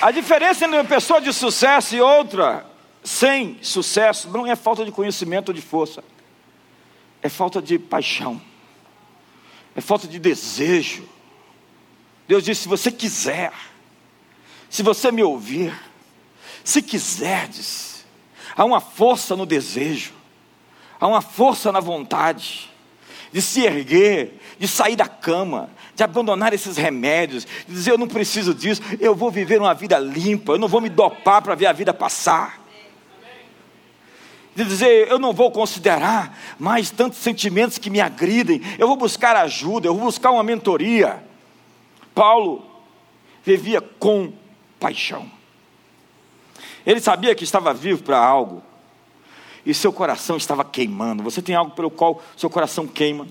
A 0.01 0.11
diferença 0.13 0.65
entre 0.65 0.79
uma 0.79 0.85
pessoa 0.85 1.21
de 1.21 1.33
sucesso 1.33 1.95
e 1.95 2.01
outra 2.01 2.65
sem 3.03 3.59
sucesso 3.63 4.29
não 4.29 4.47
é 4.47 4.55
falta 4.55 4.85
de 4.85 4.93
conhecimento 4.93 5.49
ou 5.49 5.55
de 5.55 5.61
força, 5.61 6.05
é 7.23 7.29
falta 7.29 7.61
de 7.61 7.79
paixão, 7.79 8.41
é 9.75 9.81
falta 9.81 10.07
de 10.07 10.19
desejo. 10.19 11.09
Deus 12.29 12.45
disse: 12.45 12.63
se 12.63 12.69
você 12.69 12.93
quiser, 12.93 13.53
se 14.71 14.83
você 14.83 15.11
me 15.11 15.23
ouvir, 15.23 15.75
se 16.69 16.83
quiserdes, 16.83 18.05
há 18.55 18.63
uma 18.63 18.79
força 18.79 19.35
no 19.35 19.47
desejo, 19.47 20.13
há 21.01 21.07
uma 21.07 21.23
força 21.23 21.73
na 21.73 21.81
vontade 21.81 22.71
de 23.33 23.41
se 23.41 23.65
erguer, 23.65 24.39
de 24.59 24.69
sair 24.69 24.95
da 24.95 25.09
cama, 25.09 25.71
de 25.95 26.03
abandonar 26.03 26.53
esses 26.53 26.77
remédios, 26.77 27.47
de 27.67 27.73
dizer 27.73 27.93
eu 27.93 27.97
não 27.97 28.07
preciso 28.07 28.55
disso, 28.55 28.83
eu 29.01 29.15
vou 29.15 29.31
viver 29.31 29.59
uma 29.59 29.73
vida 29.73 29.99
limpa, 29.99 30.53
eu 30.53 30.59
não 30.59 30.69
vou 30.69 30.83
me 30.83 30.91
dopar 30.91 31.41
para 31.41 31.55
ver 31.55 31.65
a 31.65 31.73
vida 31.73 31.95
passar. 31.95 32.61
De 34.55 34.63
dizer 34.63 35.09
eu 35.09 35.19
não 35.19 35.33
vou 35.33 35.51
considerar 35.51 36.39
mais 36.59 36.91
tantos 36.91 37.19
sentimentos 37.21 37.79
que 37.79 37.89
me 37.89 37.99
agridem, 38.03 38.61
eu 38.79 38.87
vou 38.87 38.97
buscar 38.99 39.37
ajuda, 39.37 39.87
eu 39.87 39.95
vou 39.95 40.05
buscar 40.05 40.33
uma 40.33 40.43
mentoria. 40.43 41.25
Paulo 42.15 42.63
vivia 43.43 43.81
com 43.81 44.35
paixão. 44.79 45.38
Ele 46.89 47.01
sabia 47.01 47.35
que 47.35 47.45
estava 47.45 47.75
vivo 47.75 48.03
para 48.03 48.19
algo, 48.19 48.63
e 49.67 49.75
seu 49.75 49.93
coração 49.93 50.39
estava 50.39 50.65
queimando. 50.65 51.23
Você 51.23 51.43
tem 51.43 51.55
algo 51.55 51.73
pelo 51.73 51.91
qual 51.91 52.23
seu 52.35 52.49
coração 52.49 52.87
queima? 52.87 53.29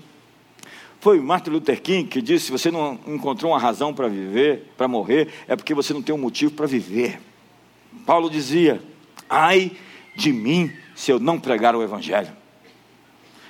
Foi 1.00 1.20
Martin 1.20 1.50
Luther 1.50 1.82
King 1.82 2.08
que 2.08 2.22
disse: 2.22 2.46
se 2.46 2.52
você 2.52 2.70
não 2.70 2.96
encontrou 3.04 3.50
uma 3.50 3.58
razão 3.58 3.92
para 3.92 4.06
viver, 4.06 4.72
para 4.76 4.86
morrer, 4.86 5.34
é 5.48 5.56
porque 5.56 5.74
você 5.74 5.92
não 5.92 6.00
tem 6.00 6.14
um 6.14 6.18
motivo 6.18 6.52
para 6.52 6.68
viver. 6.68 7.20
Paulo 8.06 8.30
dizia: 8.30 8.80
ai 9.28 9.72
de 10.14 10.32
mim 10.32 10.72
se 10.94 11.10
eu 11.10 11.18
não 11.18 11.40
pregar 11.40 11.74
o 11.74 11.82
Evangelho. 11.82 12.30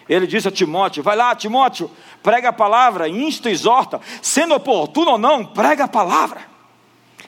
Ele 0.09 0.27
disse 0.27 0.49
a 0.49 0.51
Timóteo: 0.51 1.03
vai 1.03 1.17
lá, 1.17 1.37
Timóteo, 1.37 1.91
prega 2.23 2.49
a 2.49 2.53
palavra, 2.55 3.11
insta, 3.11 3.51
exorta, 3.51 4.01
sendo 4.23 4.55
oportuno 4.55 5.11
ou 5.11 5.19
não, 5.19 5.45
prega 5.45 5.85
a 5.85 5.89
palavra. 5.89 6.41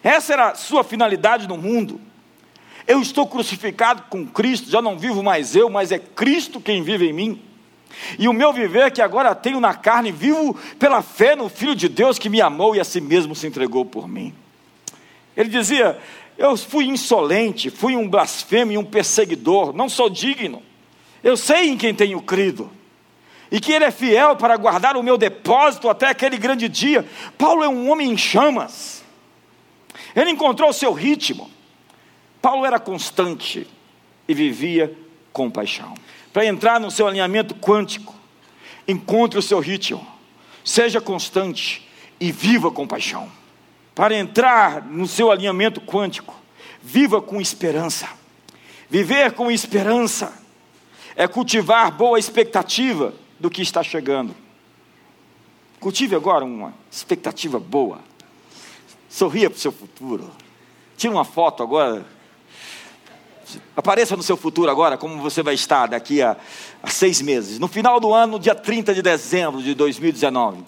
Essa 0.03 0.33
era 0.33 0.49
a 0.53 0.55
sua 0.55 0.83
finalidade 0.83 1.47
no 1.47 1.59
mundo. 1.59 2.01
Eu 2.87 3.01
estou 3.01 3.27
crucificado 3.27 4.05
com 4.09 4.27
Cristo, 4.27 4.71
já 4.71 4.81
não 4.81 4.99
vivo 4.99 5.23
mais 5.23 5.55
eu, 5.55 5.69
mas 5.69 5.93
é 5.93 5.99
Cristo 5.99 6.61
quem 6.61 6.83
vive 6.83 7.09
em 7.09 7.13
mim. 7.13 7.43
E 8.19 8.29
o 8.29 8.33
meu 8.33 8.53
viver 8.53 8.91
que 8.91 9.03
agora 9.03 9.35
tenho 9.35 9.61
na 9.61 9.75
carne, 9.75 10.13
vivo 10.13 10.57
pela 10.79 11.03
fé 11.03 11.35
no 11.35 11.49
Filho 11.49 11.75
de 11.75 11.89
Deus 11.89 12.19
que 12.19 12.29
me 12.29 12.41
amou 12.41 12.75
e 12.75 12.81
a 12.81 12.85
si 12.85 13.01
mesmo 13.01 13.35
se 13.35 13.47
entregou 13.47 13.85
por 13.85 14.09
mim. 14.09 14.33
Ele 15.37 15.49
dizia: 15.49 15.99
Eu 16.39 16.57
fui 16.57 16.87
insolente, 16.87 17.71
fui 17.71 17.97
um 17.97 18.09
blasfemo 18.09 18.73
e 18.73 18.79
um 18.79 18.85
perseguidor, 18.85 19.73
não 19.73 19.89
sou 19.89 20.09
digno. 20.09 20.63
Eu 21.23 21.37
sei 21.37 21.69
em 21.69 21.77
quem 21.77 21.95
tenho 21.95 22.21
crido. 22.23 22.71
E 23.51 23.59
que 23.59 23.73
Ele 23.73 23.85
é 23.85 23.91
fiel 23.91 24.37
para 24.37 24.57
guardar 24.57 24.97
o 24.97 25.03
meu 25.03 25.19
depósito 25.19 25.89
até 25.89 26.07
aquele 26.07 26.39
grande 26.39 26.69
dia. 26.69 27.05
Paulo 27.37 27.65
é 27.65 27.69
um 27.69 27.91
homem 27.91 28.11
em 28.11 28.17
chamas. 28.17 29.03
Ele 30.15 30.31
encontrou 30.31 30.71
o 30.71 30.73
seu 30.73 30.93
ritmo. 30.93 31.51
Paulo 32.41 32.65
era 32.65 32.79
constante 32.79 33.67
e 34.27 34.35
vivia 34.35 34.97
com 35.33 35.51
paixão 35.51 35.95
para 36.33 36.47
entrar 36.47 36.79
no 36.79 36.91
seu 36.91 37.07
alinhamento 37.07 37.55
quântico, 37.55 38.15
encontre 38.87 39.39
o 39.39 39.43
seu 39.43 39.59
ritmo, 39.59 40.07
seja 40.65 41.01
constante 41.01 41.89
e 42.19 42.31
viva 42.31 42.71
com 42.71 42.87
paixão. 42.87 43.31
Para 43.95 44.17
entrar 44.17 44.85
no 44.87 45.07
seu 45.07 45.31
alinhamento 45.31 45.81
quântico, 45.81 46.35
viva 46.83 47.21
com 47.21 47.41
esperança. 47.41 48.09
Viver 48.89 49.33
com 49.33 49.51
esperança 49.51 50.33
é 51.17 51.27
cultivar 51.27 51.91
boa 51.93 52.19
expectativa 52.19 53.13
do 53.39 53.51
que 53.51 53.63
está 53.63 53.83
chegando. 53.83 54.35
Cultive 55.79 56.15
agora 56.15 56.45
uma 56.45 56.75
expectativa 56.91 57.59
boa. 57.59 58.01
Sorria 59.09 59.51
para 59.51 59.57
o 59.57 59.61
seu 59.61 59.73
futuro. 59.73 60.31
Tire 60.97 61.13
uma 61.13 61.25
foto 61.25 61.63
agora 61.63 62.05
Apareça 63.77 64.17
no 64.17 64.23
seu 64.23 64.37
futuro 64.37 64.71
agora 64.71 64.97
como 64.97 65.21
você 65.23 65.43
vai 65.43 65.55
estar 65.55 65.87
daqui 65.87 66.23
a, 66.23 66.37
a 66.83 66.91
seis 66.91 67.21
meses. 67.21 67.59
No 67.59 67.69
final 67.69 67.99
do 67.99 68.13
ano, 68.13 68.39
dia 68.39 68.55
30 68.55 68.95
de 68.95 69.03
dezembro 69.03 69.63
de 69.63 69.75
2019. 69.75 70.65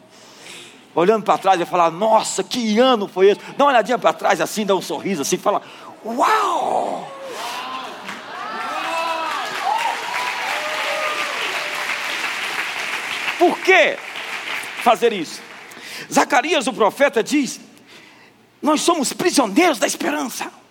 Olhando 0.94 1.24
para 1.24 1.38
trás 1.38 1.60
e 1.60 1.64
falar, 1.64 1.90
nossa, 1.90 2.42
que 2.42 2.78
ano 2.78 3.08
foi 3.08 3.30
esse? 3.30 3.40
Dá 3.56 3.64
uma 3.64 3.70
olhadinha 3.70 3.98
para 3.98 4.12
trás 4.12 4.40
assim, 4.40 4.66
dá 4.66 4.74
um 4.74 4.82
sorriso 4.82 5.22
assim, 5.22 5.38
fala, 5.38 5.62
uau! 6.04 7.08
Por 13.38 13.58
que 13.58 13.96
fazer 14.84 15.12
isso? 15.12 15.42
Zacarias, 16.12 16.68
o 16.68 16.72
profeta, 16.72 17.24
diz: 17.24 17.60
Nós 18.62 18.82
somos 18.82 19.12
prisioneiros 19.12 19.80
da 19.80 19.86
esperança. 19.86 20.61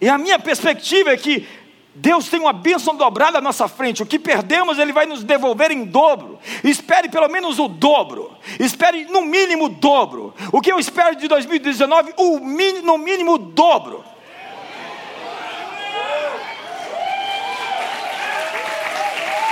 E 0.00 0.08
a 0.08 0.18
minha 0.18 0.38
perspectiva 0.38 1.10
é 1.10 1.16
que 1.16 1.46
Deus 1.94 2.28
tem 2.28 2.38
uma 2.38 2.52
bênção 2.52 2.94
dobrada 2.94 3.38
à 3.38 3.40
nossa 3.40 3.66
frente. 3.68 4.02
O 4.02 4.06
que 4.06 4.18
perdemos, 4.18 4.78
Ele 4.78 4.92
vai 4.92 5.06
nos 5.06 5.24
devolver 5.24 5.70
em 5.70 5.84
dobro. 5.84 6.38
Espere 6.62 7.08
pelo 7.08 7.28
menos 7.28 7.58
o 7.58 7.68
dobro. 7.68 8.36
Espere 8.60 9.06
no 9.06 9.22
mínimo 9.22 9.64
o 9.64 9.68
dobro. 9.70 10.34
O 10.52 10.60
que 10.60 10.70
eu 10.70 10.78
espero 10.78 11.16
de 11.16 11.26
2019? 11.26 12.12
O 12.18 12.38
no 12.82 12.98
mínimo 12.98 13.32
o 13.32 13.38
dobro. 13.38 14.04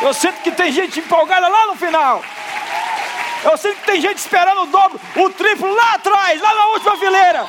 Eu 0.03 0.13
sinto 0.13 0.43
que 0.43 0.51
tem 0.51 0.71
gente 0.71 1.01
empolgada 1.01 1.49
lá 1.49 1.67
no 1.69 1.77
final. 1.77 2.23
Eu 3.43 3.57
sinto 3.57 3.77
que 3.77 3.87
tem 3.87 4.01
gente 4.03 4.19
esperando 4.19 4.63
o 4.63 4.67
dobro, 4.67 5.01
o 5.17 5.31
triplo 5.31 5.75
lá 5.75 5.95
atrás, 5.95 6.41
lá 6.43 6.55
na 6.55 6.67
última 6.69 6.97
fileira. 6.99 7.47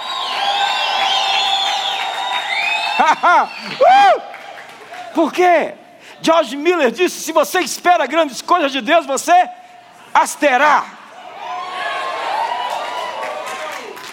Uh! 3.14 4.22
Por 5.14 5.32
quê? 5.32 5.74
George 6.22 6.56
Miller 6.56 6.92
disse: 6.92 7.22
se 7.22 7.32
você 7.32 7.60
espera 7.60 8.06
grandes 8.06 8.42
coisas 8.42 8.72
de 8.72 8.82
Deus, 8.82 9.06
você 9.06 9.50
as 10.14 10.36
terá. 10.36 10.86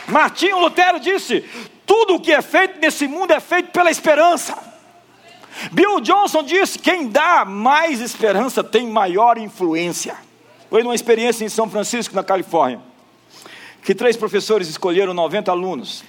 Martinho 0.07 0.59
Lutero 0.59 1.01
disse: 1.01 1.41
tudo 1.87 2.15
o 2.15 2.21
que 2.21 2.33
é 2.33 2.43
feito 2.43 2.79
nesse 2.81 3.09
mundo 3.09 3.33
é 3.33 3.41
feito 3.41 3.71
pela 3.71 3.91
esperança. 3.91 4.57
Bill 5.73 6.01
Johnson 6.01 6.43
disse: 6.43 6.79
quem 6.79 7.09
dá 7.09 7.45
mais 7.45 8.01
esperança 8.01 8.63
tem 8.63 8.87
maior 8.87 9.39
influência. 9.39 10.17
Foi 10.69 10.83
numa 10.83 10.95
experiência 10.95 11.45
em 11.45 11.49
São 11.49 11.69
Francisco, 11.69 12.15
na 12.15 12.25
Califórnia, 12.25 12.81
que 13.83 13.95
três 13.95 14.17
professores 14.17 14.69
escolheram 14.69 15.13
90 15.13 15.51
alunos, 15.51 16.03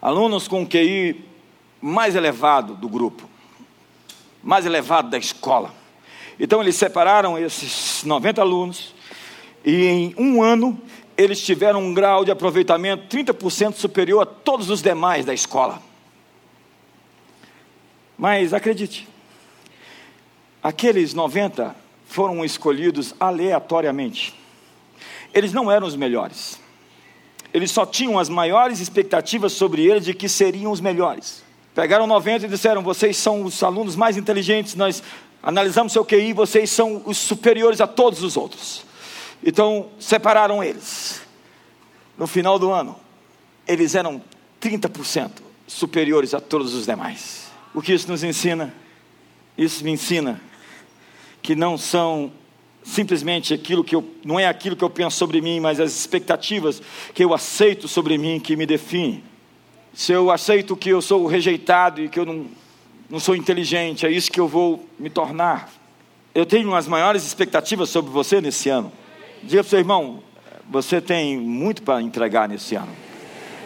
alunos 0.00 0.46
com 0.46 0.66
QI 0.66 1.33
mais 1.84 2.16
elevado 2.16 2.74
do 2.74 2.88
grupo, 2.88 3.28
mais 4.42 4.64
elevado 4.64 5.10
da 5.10 5.18
escola. 5.18 5.70
Então 6.40 6.62
eles 6.62 6.76
separaram 6.76 7.38
esses 7.38 8.02
90 8.04 8.40
alunos 8.40 8.94
e 9.62 9.84
em 9.84 10.14
um 10.16 10.42
ano 10.42 10.80
eles 11.14 11.38
tiveram 11.42 11.82
um 11.82 11.92
grau 11.92 12.24
de 12.24 12.30
aproveitamento 12.30 13.14
30% 13.14 13.74
superior 13.74 14.22
a 14.22 14.26
todos 14.26 14.70
os 14.70 14.80
demais 14.80 15.26
da 15.26 15.34
escola. 15.34 15.82
Mas 18.16 18.54
acredite, 18.54 19.06
aqueles 20.62 21.12
90 21.12 21.76
foram 22.06 22.42
escolhidos 22.42 23.14
aleatoriamente. 23.20 24.32
Eles 25.34 25.52
não 25.52 25.70
eram 25.70 25.86
os 25.86 25.96
melhores. 25.96 26.58
Eles 27.52 27.70
só 27.70 27.84
tinham 27.84 28.18
as 28.18 28.30
maiores 28.30 28.80
expectativas 28.80 29.52
sobre 29.52 29.84
eles 29.84 30.06
de 30.06 30.14
que 30.14 30.30
seriam 30.30 30.72
os 30.72 30.80
melhores. 30.80 31.43
Pegaram 31.74 32.06
90 32.06 32.46
e 32.46 32.48
disseram: 32.48 32.82
vocês 32.82 33.16
são 33.16 33.42
os 33.42 33.62
alunos 33.62 33.96
mais 33.96 34.16
inteligentes, 34.16 34.74
nós 34.74 35.02
analisamos 35.42 35.92
seu 35.92 36.04
QI, 36.04 36.32
vocês 36.32 36.70
são 36.70 37.02
os 37.04 37.18
superiores 37.18 37.80
a 37.80 37.86
todos 37.86 38.22
os 38.22 38.36
outros. 38.36 38.84
Então, 39.42 39.88
separaram 39.98 40.62
eles. 40.62 41.20
No 42.16 42.26
final 42.26 42.58
do 42.58 42.70
ano, 42.70 42.96
eles 43.66 43.94
eram 43.94 44.22
30% 44.60 45.30
superiores 45.66 46.32
a 46.32 46.40
todos 46.40 46.74
os 46.74 46.86
demais. 46.86 47.48
O 47.74 47.82
que 47.82 47.92
isso 47.92 48.08
nos 48.08 48.22
ensina? 48.22 48.72
Isso 49.58 49.84
me 49.84 49.90
ensina 49.90 50.40
que 51.42 51.54
não 51.54 51.76
são 51.76 52.32
simplesmente 52.82 53.52
aquilo 53.52 53.82
que 53.82 53.96
eu, 53.96 54.08
não 54.24 54.38
é 54.38 54.46
aquilo 54.46 54.76
que 54.76 54.84
eu 54.84 54.90
penso 54.90 55.16
sobre 55.16 55.40
mim, 55.40 55.58
mas 55.58 55.80
as 55.80 55.92
expectativas 55.92 56.80
que 57.12 57.24
eu 57.24 57.34
aceito 57.34 57.88
sobre 57.88 58.16
mim 58.16 58.38
que 58.38 58.56
me 58.56 58.64
definem 58.64 59.22
se 59.94 60.12
eu 60.12 60.30
aceito 60.30 60.76
que 60.76 60.90
eu 60.90 61.00
sou 61.00 61.24
rejeitado 61.26 62.02
e 62.02 62.08
que 62.08 62.18
eu 62.18 62.26
não, 62.26 62.46
não 63.08 63.20
sou 63.20 63.36
inteligente, 63.36 64.04
é 64.04 64.10
isso 64.10 64.30
que 64.30 64.40
eu 64.40 64.48
vou 64.48 64.84
me 64.98 65.08
tornar. 65.08 65.70
Eu 66.34 66.44
tenho 66.44 66.74
as 66.74 66.88
maiores 66.88 67.24
expectativas 67.24 67.88
sobre 67.90 68.10
você 68.10 68.40
nesse 68.40 68.68
ano. 68.68 68.92
Diga 69.40 69.62
para 69.62 69.68
o 69.68 69.70
seu 69.70 69.78
irmão, 69.78 70.20
você 70.68 71.00
tem 71.00 71.38
muito 71.38 71.82
para 71.82 72.02
entregar 72.02 72.48
nesse 72.48 72.74
ano. 72.74 72.90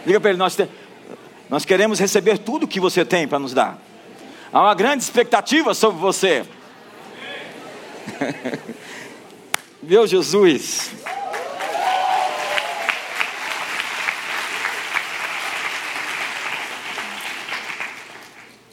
Diga 0.05 0.19
para 0.19 0.29
ele, 0.29 0.37
nós, 0.37 0.55
te, 0.55 0.69
nós 1.49 1.65
queremos 1.65 1.99
receber 1.99 2.37
tudo 2.37 2.67
que 2.67 2.79
você 2.79 3.03
tem 3.03 3.27
para 3.27 3.39
nos 3.39 3.53
dar. 3.53 3.81
Há 4.53 4.61
uma 4.61 4.75
grande 4.75 5.03
expectativa 5.03 5.73
sobre 5.73 5.99
você. 5.99 6.45
Meu 9.81 10.05
Jesus. 10.05 10.91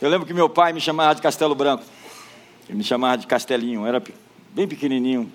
Eu 0.06 0.10
lembro 0.10 0.24
que 0.24 0.32
meu 0.32 0.48
pai 0.48 0.72
me 0.72 0.80
chamava 0.80 1.16
de 1.16 1.20
Castelo 1.20 1.52
Branco. 1.52 1.82
Ele 2.68 2.78
me 2.78 2.84
chamava 2.84 3.18
de 3.18 3.26
Castelinho, 3.26 3.84
era 3.84 4.00
bem 4.54 4.68
pequenininho. 4.68 5.32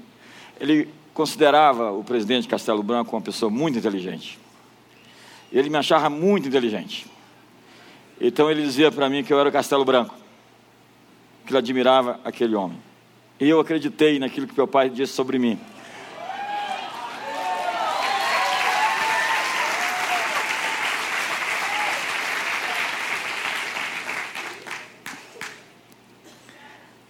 Ele 0.58 0.88
considerava 1.14 1.92
o 1.92 2.06
presidente 2.06 2.48
Castelo 2.48 2.82
Branco 2.82 3.14
uma 3.14 3.22
pessoa 3.22 3.50
muito 3.50 3.78
inteligente. 3.78 4.40
Ele 5.52 5.70
me 5.70 5.76
achava 5.76 6.10
muito 6.10 6.48
inteligente. 6.48 7.06
Então 8.22 8.50
ele 8.50 8.62
dizia 8.62 8.90
para 8.90 9.10
mim 9.10 9.26
que 9.26 9.34
eu 9.34 9.40
era 9.42 9.50
o 9.50 9.52
Castelo 9.52 9.84
Branco, 9.84 10.16
que 11.46 11.52
ele 11.52 11.58
admirava 11.58 12.22
aquele 12.24 12.56
homem. 12.56 12.78
E 13.42 13.50
eu 13.50 13.60
acreditei 13.60 14.20
naquilo 14.20 14.48
que 14.48 14.56
meu 14.56 14.70
pai 14.70 14.90
disse 14.90 15.12
sobre 15.12 15.38
mim. 15.38 15.60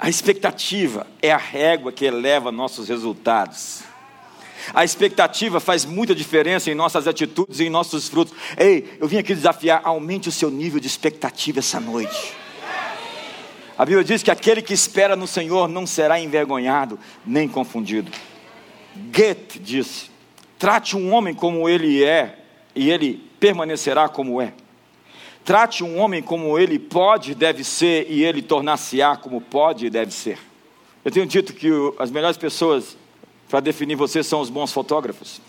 A 0.01 0.09
expectativa 0.09 1.05
é 1.21 1.31
a 1.31 1.37
régua 1.37 1.91
que 1.91 2.03
eleva 2.03 2.51
nossos 2.51 2.89
resultados. 2.89 3.83
A 4.73 4.83
expectativa 4.83 5.59
faz 5.59 5.85
muita 5.85 6.15
diferença 6.15 6.71
em 6.71 6.75
nossas 6.75 7.07
atitudes 7.07 7.59
e 7.59 7.65
em 7.65 7.69
nossos 7.69 8.09
frutos. 8.09 8.33
Ei, 8.57 8.97
eu 8.99 9.07
vim 9.07 9.17
aqui 9.17 9.35
desafiar, 9.35 9.79
aumente 9.83 10.27
o 10.27 10.31
seu 10.31 10.49
nível 10.49 10.79
de 10.79 10.87
expectativa 10.87 11.59
essa 11.59 11.79
noite. 11.79 12.33
A 13.77 13.85
Bíblia 13.85 14.03
diz 14.03 14.23
que 14.23 14.31
aquele 14.31 14.63
que 14.63 14.73
espera 14.73 15.15
no 15.15 15.27
Senhor 15.27 15.67
não 15.67 15.85
será 15.85 16.19
envergonhado 16.19 16.97
nem 17.23 17.47
confundido. 17.47 18.11
Goethe 18.95 19.59
disse: 19.59 20.09
trate 20.57 20.97
um 20.97 21.13
homem 21.13 21.35
como 21.35 21.69
ele 21.69 22.03
é, 22.03 22.39
e 22.73 22.89
ele 22.89 23.23
permanecerá 23.39 24.09
como 24.09 24.41
é. 24.41 24.51
Trate 25.43 25.83
um 25.83 25.97
homem 25.97 26.21
como 26.21 26.57
ele 26.57 26.77
pode 26.77 27.33
deve 27.33 27.63
ser, 27.63 28.05
e 28.09 28.23
ele 28.23 28.41
tornar-se-á 28.41 29.17
como 29.17 29.41
pode 29.41 29.87
e 29.87 29.89
deve 29.89 30.11
ser. 30.11 30.37
Eu 31.03 31.11
tenho 31.11 31.25
dito 31.25 31.53
que 31.53 31.67
as 31.97 32.11
melhores 32.11 32.37
pessoas 32.37 32.95
para 33.49 33.59
definir 33.59 33.95
você 33.95 34.23
são 34.23 34.39
os 34.39 34.49
bons 34.49 34.71
fotógrafos. 34.71 35.41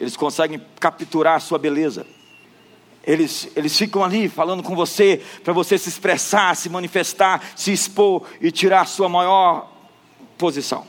Eles 0.00 0.16
conseguem 0.16 0.62
capturar 0.78 1.36
a 1.36 1.40
sua 1.40 1.58
beleza. 1.58 2.06
Eles, 3.04 3.50
eles 3.56 3.76
ficam 3.76 4.04
ali 4.04 4.28
falando 4.28 4.62
com 4.62 4.76
você, 4.76 5.20
para 5.42 5.52
você 5.52 5.76
se 5.76 5.88
expressar, 5.88 6.54
se 6.54 6.68
manifestar, 6.68 7.42
se 7.56 7.72
expor 7.72 8.22
e 8.40 8.52
tirar 8.52 8.82
a 8.82 8.86
sua 8.86 9.08
maior 9.08 9.68
posição, 10.36 10.86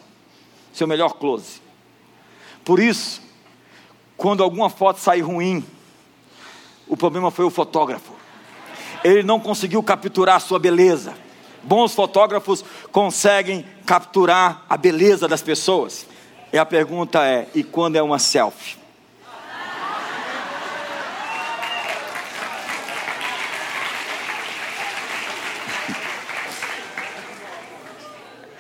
seu 0.72 0.86
melhor 0.86 1.14
close. 1.14 1.62
Por 2.64 2.80
isso, 2.80 3.22
quando 4.16 4.44
alguma 4.44 4.70
foto 4.70 5.00
sair 5.00 5.22
ruim, 5.22 5.66
o 6.88 6.96
problema 6.96 7.32
foi 7.32 7.46
o 7.46 7.50
fotógrafo 7.50 8.19
ele 9.04 9.24
não 9.24 9.40
conseguiu 9.40 9.82
capturar 9.82 10.36
a 10.36 10.40
sua 10.40 10.60
beleza. 10.60 11.14
Bons 11.64 11.94
fotógrafos 11.94 12.64
conseguem 12.92 13.66
capturar 13.86 14.64
a 14.70 14.78
beleza 14.78 15.28
das 15.28 15.42
pessoas. 15.42 16.06
E 16.52 16.58
a 16.58 16.66
pergunta 16.66 17.26
é: 17.26 17.48
e 17.54 17.64
quando 17.64 17.96
é 17.96 18.02
uma 18.02 18.20
selfie? 18.20 18.78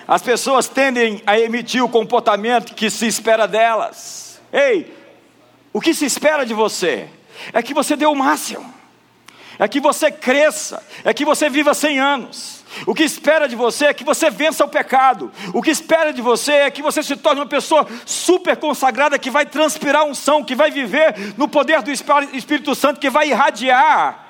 As 0.07 0.23
pessoas 0.23 0.67
tendem 0.67 1.21
a 1.25 1.39
emitir 1.39 1.83
o 1.83 1.89
comportamento 1.89 2.73
que 2.73 2.89
se 2.89 3.05
espera 3.05 3.47
delas. 3.47 4.41
Ei, 4.51 4.91
o 5.71 5.79
que 5.79 5.93
se 5.93 6.03
espera 6.03 6.43
de 6.47 6.53
você 6.53 7.07
é 7.53 7.61
que 7.61 7.75
você 7.75 7.95
dê 7.95 8.07
o 8.07 8.15
máximo 8.15 8.78
é 9.59 9.67
que 9.67 9.81
você 9.81 10.09
cresça, 10.09 10.81
é 11.03 11.13
que 11.13 11.25
você 11.25 11.49
viva 11.49 11.73
100 11.73 11.99
anos. 11.99 12.63
O 12.85 12.95
que 12.95 13.03
espera 13.03 13.45
de 13.45 13.57
você 13.57 13.87
é 13.87 13.93
que 13.93 14.05
você 14.05 14.29
vença 14.29 14.63
o 14.63 14.69
pecado. 14.69 15.29
O 15.53 15.61
que 15.61 15.69
espera 15.69 16.13
de 16.13 16.21
você 16.21 16.53
é 16.53 16.71
que 16.71 16.81
você 16.81 17.03
se 17.03 17.17
torne 17.17 17.41
uma 17.41 17.47
pessoa 17.47 17.85
super 18.05 18.55
consagrada 18.55 19.19
que 19.19 19.29
vai 19.29 19.45
transpirar 19.45 20.05
unção, 20.05 20.45
que 20.45 20.55
vai 20.55 20.71
viver 20.71 21.33
no 21.37 21.45
poder 21.47 21.81
do 21.81 21.91
Espírito 21.91 22.73
Santo, 22.73 23.01
que 23.01 23.09
vai 23.09 23.29
irradiar 23.29 24.27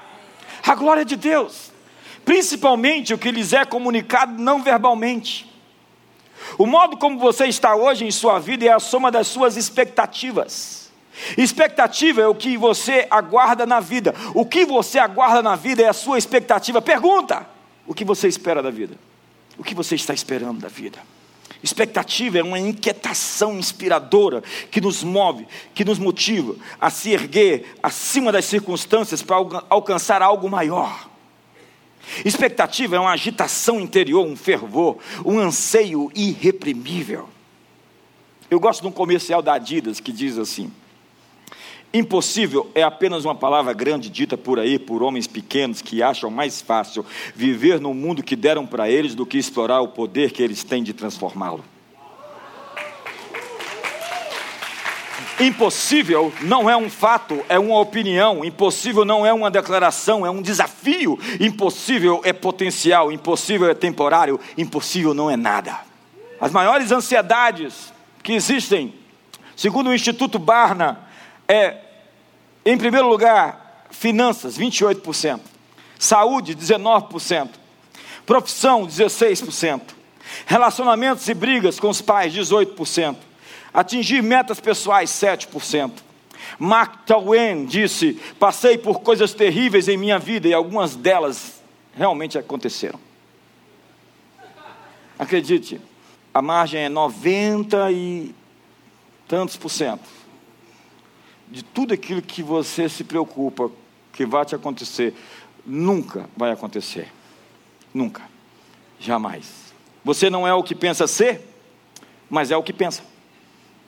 a 0.66 0.74
glória 0.74 1.06
de 1.06 1.16
Deus. 1.16 1.72
Principalmente 2.26 3.14
o 3.14 3.18
que 3.18 3.30
lhes 3.30 3.54
é 3.54 3.64
comunicado 3.66 4.42
não 4.42 4.64
verbalmente. 4.64 5.48
O 6.58 6.66
modo 6.66 6.98
como 6.98 7.20
você 7.20 7.46
está 7.46 7.76
hoje 7.76 8.04
em 8.04 8.12
sua 8.12 8.40
vida 8.40 8.66
é 8.66 8.72
a 8.72 8.80
soma 8.80 9.12
das 9.12 9.28
suas 9.28 9.58
expectativas. 9.58 10.79
Expectativa 11.38 12.22
é 12.22 12.28
o 12.28 12.36
que 12.36 12.58
você 12.58 13.08
aguarda 13.10 13.66
na 13.66 13.80
vida. 13.80 14.14
O 14.34 14.46
que 14.46 14.66
você 14.66 15.00
aguarda 15.00 15.42
na 15.42 15.56
vida 15.56 15.82
é 15.82 15.88
a 15.88 15.94
sua 15.94 16.18
expectativa. 16.18 16.82
Pergunta: 16.82 17.48
o 17.86 17.94
que 17.94 18.06
você 18.06 18.28
espera 18.28 18.62
da 18.62 18.70
vida? 18.70 18.96
O 19.58 19.64
que 19.64 19.76
você 19.76 19.96
está 19.96 20.14
esperando 20.14 20.60
da 20.60 20.68
vida? 20.68 21.00
Expectativa 21.62 22.40
é 22.40 22.44
uma 22.44 22.60
inquietação 22.60 23.58
inspiradora 23.58 24.42
que 24.72 24.80
nos 24.80 25.04
move, 25.04 25.46
que 25.74 25.84
nos 25.84 26.00
motiva 26.00 26.56
a 26.80 26.90
se 26.90 27.12
erguer 27.12 27.76
acima 27.84 28.32
das 28.32 28.46
circunstâncias 28.46 29.22
para 29.22 29.36
alcançar 29.70 30.22
algo 30.22 30.50
maior. 30.50 31.10
Expectativa 32.24 32.96
é 32.96 33.00
uma 33.00 33.12
agitação 33.12 33.80
interior, 33.80 34.26
um 34.26 34.38
fervor, 34.38 34.98
um 35.26 35.38
anseio 35.38 36.10
irreprimível. 36.16 37.28
Eu 38.50 38.60
gosto 38.60 38.82
de 38.82 38.88
um 38.88 38.92
comercial 38.92 39.42
da 39.42 39.54
Adidas 39.54 40.00
que 40.00 40.12
diz 40.12 40.38
assim: 40.38 40.72
Impossível 41.92 42.70
é 42.76 42.84
apenas 42.84 43.26
uma 43.26 43.34
palavra 43.34 43.74
grande 43.74 44.10
dita 44.12 44.38
por 44.38 44.60
aí 44.60 44.78
por 44.78 45.02
homens 45.02 45.26
pequenos 45.26 45.82
que 45.82 46.04
acham 46.04 46.30
mais 46.30 46.62
fácil 46.62 47.04
viver 47.34 47.80
no 47.80 47.96
mundo 47.96 48.22
que 48.22 48.36
deram 48.36 48.66
para 48.66 48.88
eles 48.88 49.16
do 49.16 49.26
que 49.26 49.40
explorar 49.40 49.82
o 49.82 49.88
poder 49.88 50.32
que 50.32 50.44
eles 50.44 50.64
têm 50.64 50.84
de 50.84 50.94
transformá-lo. 50.94 51.64
Impossível 55.40 56.32
não 56.42 56.70
é 56.70 56.78
um 56.78 56.90
fato, 56.90 57.44
é 57.50 57.58
uma 57.58 57.80
opinião. 57.80 58.46
Impossível 58.46 59.04
não 59.04 59.26
é 59.26 59.34
uma 59.34 59.50
declaração, 59.50 60.26
é 60.26 60.30
um 60.30 60.42
desafio. 60.42 61.18
Impossível 61.40 62.22
é 62.24 62.34
potencial, 62.34 63.12
impossível 63.12 63.68
é 63.68 63.74
temporário, 63.74 64.40
impossível 64.58 65.14
não 65.14 65.32
é 65.32 65.38
nada. 65.38 65.80
As 66.40 66.52
maiores 66.52 66.92
ansiedades 66.92 67.92
que 68.22 68.34
existem, 68.34 68.94
segundo 69.56 69.90
o 69.90 69.94
Instituto 69.94 70.38
Barna, 70.38 71.09
é, 71.50 71.78
em 72.64 72.78
primeiro 72.78 73.10
lugar, 73.10 73.88
finanças, 73.90 74.56
28%, 74.56 75.40
saúde, 75.98 76.56
19%, 76.56 77.50
profissão, 78.24 78.86
16%, 78.86 79.82
relacionamentos 80.46 81.28
e 81.28 81.34
brigas 81.34 81.80
com 81.80 81.90
os 81.90 82.02
pais, 82.02 82.32
18%, 82.36 83.18
atingir 83.74 84.22
metas 84.22 84.60
pessoais, 84.60 85.10
7%. 85.10 85.92
Mark 86.60 87.06
Twain 87.06 87.66
disse: 87.66 88.14
Passei 88.40 88.78
por 88.78 89.02
coisas 89.02 89.34
terríveis 89.34 89.88
em 89.88 89.98
minha 89.98 90.20
vida 90.20 90.48
e 90.48 90.54
algumas 90.54 90.96
delas 90.96 91.62
realmente 91.96 92.38
aconteceram. 92.38 93.00
Acredite, 95.18 95.82
a 96.34 96.42
margem 96.42 96.82
é 96.82 96.90
90 96.90 97.92
e 97.92 98.36
tantos 99.28 99.58
por 99.58 99.70
cento 99.70 100.19
de 101.50 101.64
tudo 101.64 101.94
aquilo 101.94 102.22
que 102.22 102.44
você 102.44 102.88
se 102.88 103.04
preocupa 103.04 103.72
que 104.14 104.26
vai 104.26 104.46
te 104.46 104.54
acontecer, 104.54 105.14
nunca 105.66 106.30
vai 106.36 106.52
acontecer. 106.52 107.12
Nunca. 107.94 108.24
Jamais. 109.00 109.74
Você 110.04 110.30
não 110.30 110.48
é 110.48 110.54
o 110.54 110.64
que 110.64 110.76
pensa 110.76 111.08
ser, 111.08 111.42
mas 112.30 112.52
é 112.52 112.58
o 112.58 112.64
que 112.64 112.74
pensa. 112.74 113.04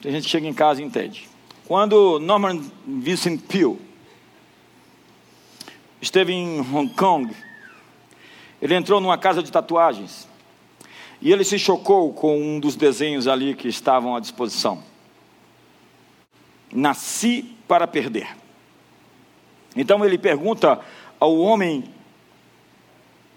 A 0.04 0.10
gente 0.10 0.28
chega 0.28 0.48
em 0.48 0.54
casa 0.54 0.82
e 0.82 0.86
entende. 0.86 1.30
Quando 1.68 2.20
Norman 2.20 2.62
Vincent 2.86 3.40
Peale 3.42 3.80
esteve 6.02 6.34
em 6.34 6.60
Hong 6.60 6.94
Kong, 6.96 7.34
ele 8.62 8.76
entrou 8.76 9.00
numa 9.00 9.18
casa 9.18 9.44
de 9.44 9.52
tatuagens 9.52 10.28
e 11.22 11.32
ele 11.32 11.44
se 11.44 11.60
chocou 11.60 12.12
com 12.14 12.40
um 12.40 12.60
dos 12.60 12.76
desenhos 12.76 13.28
ali 13.28 13.54
que 13.54 13.68
estavam 13.68 14.16
à 14.16 14.20
disposição. 14.20 14.84
Nasci 16.74 17.56
para 17.68 17.88
perder. 17.88 18.36
Então 19.76 20.04
ele 20.06 20.18
pergunta 20.18 20.80
ao 21.20 21.38
homem 21.38 21.84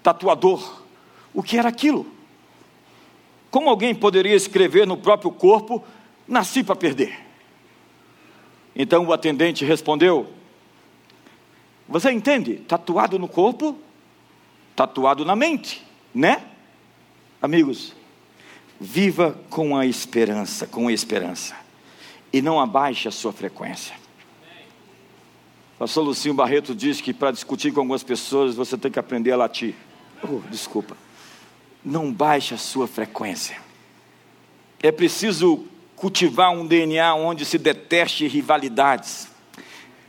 tatuador 0.02 0.82
o 1.32 1.42
que 1.42 1.58
era 1.58 1.68
aquilo. 1.68 2.06
Como 3.50 3.70
alguém 3.70 3.94
poderia 3.94 4.34
escrever 4.34 4.86
no 4.86 4.96
próprio 4.96 5.30
corpo: 5.30 5.82
Nasci 6.26 6.64
para 6.64 6.76
perder? 6.76 7.18
Então 8.74 9.06
o 9.06 9.12
atendente 9.12 9.64
respondeu: 9.64 10.32
Você 11.88 12.10
entende? 12.10 12.56
Tatuado 12.56 13.18
no 13.18 13.28
corpo, 13.28 13.78
tatuado 14.74 15.24
na 15.24 15.36
mente, 15.36 15.84
né? 16.14 16.44
Amigos, 17.40 17.94
viva 18.80 19.38
com 19.48 19.76
a 19.76 19.86
esperança, 19.86 20.66
com 20.66 20.88
a 20.88 20.92
esperança 20.92 21.63
e 22.34 22.42
não 22.42 22.58
abaixe 22.58 23.06
a 23.06 23.12
sua 23.12 23.32
frequência. 23.32 23.94
Pastor 25.78 26.02
Lucinho 26.02 26.34
Barreto 26.34 26.74
diz 26.74 27.00
que 27.00 27.14
para 27.14 27.30
discutir 27.30 27.72
com 27.72 27.78
algumas 27.78 28.02
pessoas 28.02 28.56
você 28.56 28.76
tem 28.76 28.90
que 28.90 28.98
aprender 28.98 29.30
a 29.30 29.36
latir. 29.36 29.76
Oh, 30.20 30.40
desculpa. 30.50 30.96
Não 31.84 32.12
baixe 32.12 32.52
a 32.52 32.58
sua 32.58 32.88
frequência. 32.88 33.56
É 34.82 34.90
preciso 34.90 35.64
cultivar 35.94 36.50
um 36.50 36.66
DNA 36.66 37.14
onde 37.14 37.44
se 37.44 37.56
deteste 37.56 38.26
rivalidades, 38.26 39.28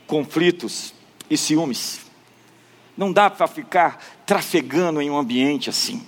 conflitos 0.08 0.96
e 1.30 1.38
ciúmes. 1.38 2.08
Não 2.98 3.14
dá 3.14 3.30
para 3.30 3.46
ficar 3.46 4.04
trafegando 4.26 5.00
em 5.00 5.12
um 5.12 5.18
ambiente 5.20 5.70
assim. 5.70 6.04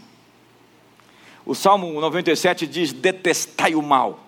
O 1.45 1.53
Salmo 1.53 1.93
97 2.01 2.65
diz: 2.65 2.91
detestai 2.91 3.75
o 3.75 3.84
mal 3.84 4.26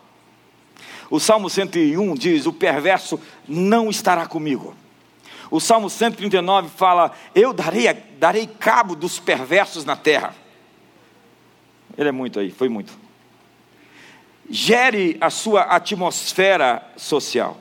o 1.10 1.20
Salmo 1.20 1.50
101 1.50 2.14
diz: 2.16 2.46
O 2.46 2.54
perverso 2.54 3.20
não 3.48 3.90
estará 3.90 4.28
comigo. 4.28 4.76
O 5.50 5.60
Salmo 5.60 5.90
139 5.90 6.70
fala: 6.70 7.12
Eu 7.34 7.54
darei, 7.54 7.92
darei 8.20 8.46
cabo 8.46 8.96
dos 8.96 9.20
perversos 9.20 9.84
na 9.86 9.96
terra. 9.96 10.36
Ele 11.98 12.10
é 12.10 12.12
muito 12.12 12.40
aí, 12.40 12.52
foi 12.52 12.70
muito. 12.70 12.94
Gere 14.50 15.18
a 15.20 15.30
sua 15.30 15.64
atmosfera 15.64 16.84
social. 16.96 17.58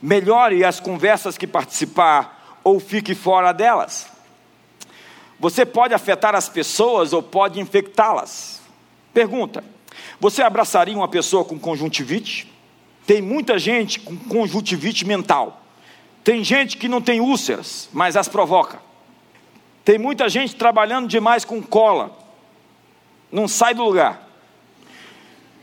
Melhore 0.00 0.64
as 0.64 0.80
conversas 0.80 1.38
que 1.38 1.46
participar 1.46 2.58
ou 2.64 2.80
fique 2.80 3.14
fora 3.14 3.52
delas. 3.52 4.06
Você 5.38 5.66
pode 5.66 5.92
afetar 5.92 6.34
as 6.34 6.48
pessoas 6.48 7.12
ou 7.12 7.22
pode 7.22 7.60
infectá-las. 7.60 8.62
Pergunta: 9.12 9.62
você 10.20 10.42
abraçaria 10.42 10.96
uma 10.96 11.08
pessoa 11.08 11.44
com 11.44 11.58
conjuntivite? 11.58 12.52
Tem 13.06 13.22
muita 13.22 13.58
gente 13.58 14.00
com 14.00 14.16
conjuntivite 14.16 15.04
mental. 15.04 15.62
Tem 16.24 16.42
gente 16.42 16.76
que 16.76 16.88
não 16.88 17.00
tem 17.00 17.20
úlceras, 17.20 17.88
mas 17.92 18.16
as 18.16 18.28
provoca. 18.28 18.80
Tem 19.84 19.98
muita 19.98 20.28
gente 20.28 20.56
trabalhando 20.56 21.06
demais 21.06 21.44
com 21.44 21.62
cola, 21.62 22.18
não 23.30 23.46
sai 23.46 23.74
do 23.74 23.84
lugar. 23.84 24.28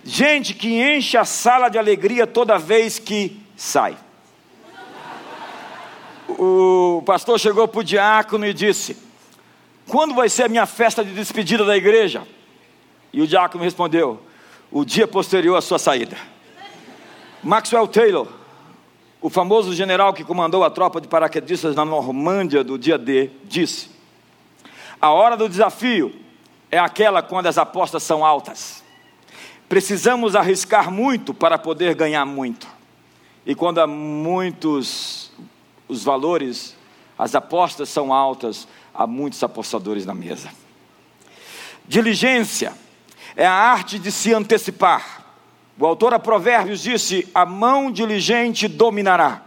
Gente 0.05 0.53
que 0.53 0.81
enche 0.81 1.17
a 1.17 1.25
sala 1.25 1.69
de 1.69 1.77
alegria 1.77 2.25
toda 2.25 2.57
vez 2.57 2.99
que 2.99 3.41
sai. 3.57 3.97
O 6.29 7.03
pastor 7.05 7.39
chegou 7.39 7.67
para 7.67 7.81
o 7.81 7.83
diácono 7.83 8.45
e 8.45 8.53
disse: 8.53 8.97
Quando 9.87 10.13
vai 10.13 10.29
ser 10.29 10.43
a 10.43 10.49
minha 10.49 10.65
festa 10.65 11.03
de 11.03 11.13
despedida 11.13 11.65
da 11.65 11.75
igreja? 11.75 12.25
E 13.13 13.21
o 13.21 13.27
diácono 13.27 13.63
respondeu: 13.63 14.19
o 14.73 14.83
dia 14.83 15.07
posterior 15.07 15.55
à 15.55 15.61
sua 15.61 15.77
saída. 15.77 16.17
Maxwell 17.43 17.87
Taylor, 17.87 18.27
o 19.21 19.29
famoso 19.29 19.71
general 19.73 20.13
que 20.13 20.23
comandou 20.23 20.63
a 20.63 20.71
tropa 20.71 20.99
de 20.99 21.07
paraquedistas 21.07 21.75
na 21.75 21.85
Normândia 21.85 22.63
do 22.63 22.77
dia 22.77 22.97
D, 22.97 23.29
disse: 23.43 23.91
A 24.99 25.11
hora 25.11 25.37
do 25.37 25.47
desafio 25.47 26.11
é 26.71 26.79
aquela 26.79 27.21
quando 27.21 27.45
as 27.45 27.59
apostas 27.59 28.01
são 28.01 28.25
altas. 28.25 28.83
Precisamos 29.69 30.35
arriscar 30.35 30.91
muito 30.91 31.33
para 31.33 31.57
poder 31.57 31.93
ganhar 31.93 32.25
muito. 32.25 32.67
E 33.45 33.53
quando 33.53 33.79
há 33.79 33.85
muitos 33.85 35.31
os 35.87 36.03
valores, 36.03 36.75
as 37.17 37.35
apostas 37.35 37.89
são 37.89 38.11
altas, 38.11 38.67
há 38.93 39.05
muitos 39.05 39.43
apostadores 39.43 40.05
na 40.05 40.15
mesa. 40.15 40.49
Diligência 41.87 42.73
é 43.35 43.45
a 43.45 43.53
arte 43.53 43.97
de 43.97 44.11
se 44.11 44.33
antecipar. 44.33 45.23
O 45.79 45.85
autor 45.85 46.13
a 46.13 46.19
Provérbios 46.19 46.81
disse: 46.81 47.27
A 47.33 47.45
mão 47.45 47.91
diligente 47.91 48.67
dominará. 48.67 49.41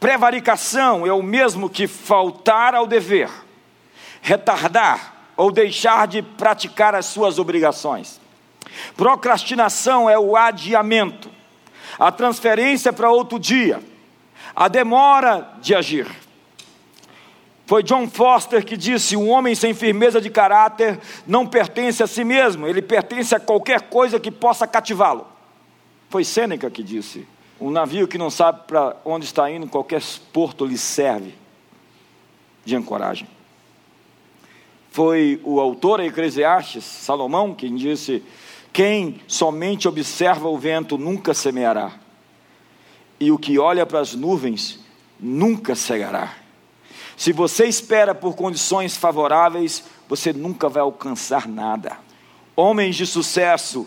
Prevaricação 0.00 1.06
é 1.06 1.12
o 1.12 1.22
mesmo 1.22 1.70
que 1.70 1.86
faltar 1.86 2.74
ao 2.74 2.86
dever, 2.86 3.30
retardar 4.20 5.14
ou 5.36 5.50
deixar 5.50 6.06
de 6.06 6.22
praticar 6.22 6.94
as 6.94 7.06
suas 7.06 7.38
obrigações. 7.38 8.20
Procrastinação 8.96 10.08
é 10.08 10.18
o 10.18 10.36
adiamento, 10.36 11.30
a 11.98 12.12
transferência 12.12 12.92
para 12.92 13.10
outro 13.10 13.38
dia, 13.38 13.82
a 14.54 14.68
demora 14.68 15.50
de 15.60 15.74
agir. 15.74 16.06
Foi 17.66 17.82
John 17.82 18.08
Foster 18.08 18.64
que 18.64 18.76
disse: 18.76 19.16
um 19.16 19.28
homem 19.28 19.54
sem 19.54 19.74
firmeza 19.74 20.20
de 20.20 20.30
caráter 20.30 20.98
não 21.26 21.44
pertence 21.46 22.02
a 22.02 22.06
si 22.06 22.22
mesmo, 22.22 22.66
ele 22.66 22.80
pertence 22.80 23.34
a 23.34 23.40
qualquer 23.40 23.82
coisa 23.82 24.20
que 24.20 24.30
possa 24.30 24.66
cativá-lo. 24.66 25.26
Foi 26.08 26.24
Sêneca 26.24 26.70
que 26.70 26.82
disse: 26.82 27.26
um 27.60 27.70
navio 27.70 28.06
que 28.06 28.16
não 28.16 28.30
sabe 28.30 28.60
para 28.68 28.96
onde 29.04 29.24
está 29.24 29.50
indo, 29.50 29.66
qualquer 29.66 30.00
porto 30.32 30.64
lhe 30.64 30.78
serve 30.78 31.34
de 32.64 32.76
ancoragem. 32.76 33.28
Foi 34.92 35.40
o 35.44 35.60
autor 35.60 36.00
Eclesiastes, 36.00 36.84
Salomão, 36.84 37.52
quem 37.52 37.74
disse: 37.74 38.22
quem 38.72 39.20
somente 39.26 39.88
observa 39.88 40.48
o 40.48 40.56
vento 40.56 40.96
nunca 40.96 41.34
semeará, 41.34 41.94
e 43.18 43.32
o 43.32 43.38
que 43.38 43.58
olha 43.58 43.84
para 43.84 43.98
as 43.98 44.14
nuvens 44.14 44.78
nunca 45.18 45.74
cegará. 45.74 46.45
Se 47.16 47.32
você 47.32 47.64
espera 47.66 48.14
por 48.14 48.36
condições 48.36 48.96
favoráveis, 48.96 49.84
você 50.08 50.32
nunca 50.32 50.68
vai 50.68 50.82
alcançar 50.82 51.48
nada. 51.48 51.96
Homens 52.54 52.94
de 52.96 53.06
sucesso 53.06 53.86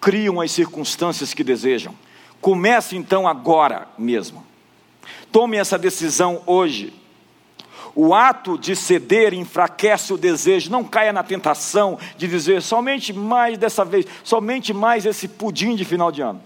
criam 0.00 0.40
as 0.40 0.52
circunstâncias 0.52 1.32
que 1.32 1.42
desejam. 1.42 1.94
Comece 2.40 2.96
então 2.96 3.26
agora 3.26 3.88
mesmo. 3.98 4.44
Tome 5.32 5.56
essa 5.56 5.78
decisão 5.78 6.42
hoje. 6.46 6.92
O 7.94 8.14
ato 8.14 8.58
de 8.58 8.76
ceder 8.76 9.32
enfraquece 9.32 10.12
o 10.12 10.18
desejo. 10.18 10.70
Não 10.70 10.84
caia 10.84 11.14
na 11.14 11.22
tentação 11.22 11.98
de 12.18 12.28
dizer 12.28 12.60
somente 12.60 13.10
mais 13.12 13.56
dessa 13.56 13.86
vez, 13.86 14.04
somente 14.22 14.74
mais 14.74 15.06
esse 15.06 15.26
pudim 15.26 15.74
de 15.74 15.84
final 15.84 16.12
de 16.12 16.20
ano. 16.20 16.42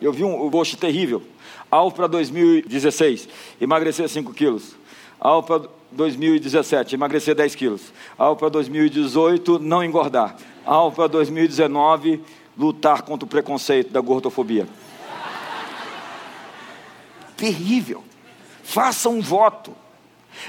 Eu 0.00 0.12
vi 0.12 0.22
um, 0.22 0.46
um 0.46 0.64
terrível. 0.78 1.22
Alvo 1.70 1.96
para 1.96 2.06
2016, 2.06 3.28
emagrecer 3.60 4.08
5 4.08 4.32
quilos. 4.34 4.76
Para 5.18 5.68
2017, 5.92 6.94
emagrecer 6.94 7.34
10 7.34 7.54
quilos. 7.54 7.92
Para 8.16 8.48
2018, 8.48 9.58
não 9.58 9.82
engordar. 9.82 10.36
Para 10.94 11.06
2019, 11.08 12.22
lutar 12.56 13.02
contra 13.02 13.24
o 13.24 13.28
preconceito 13.28 13.92
da 13.92 14.00
gordofobia. 14.00 14.66
Terrível. 17.36 18.02
Faça 18.62 19.08
um 19.08 19.20
voto 19.20 19.72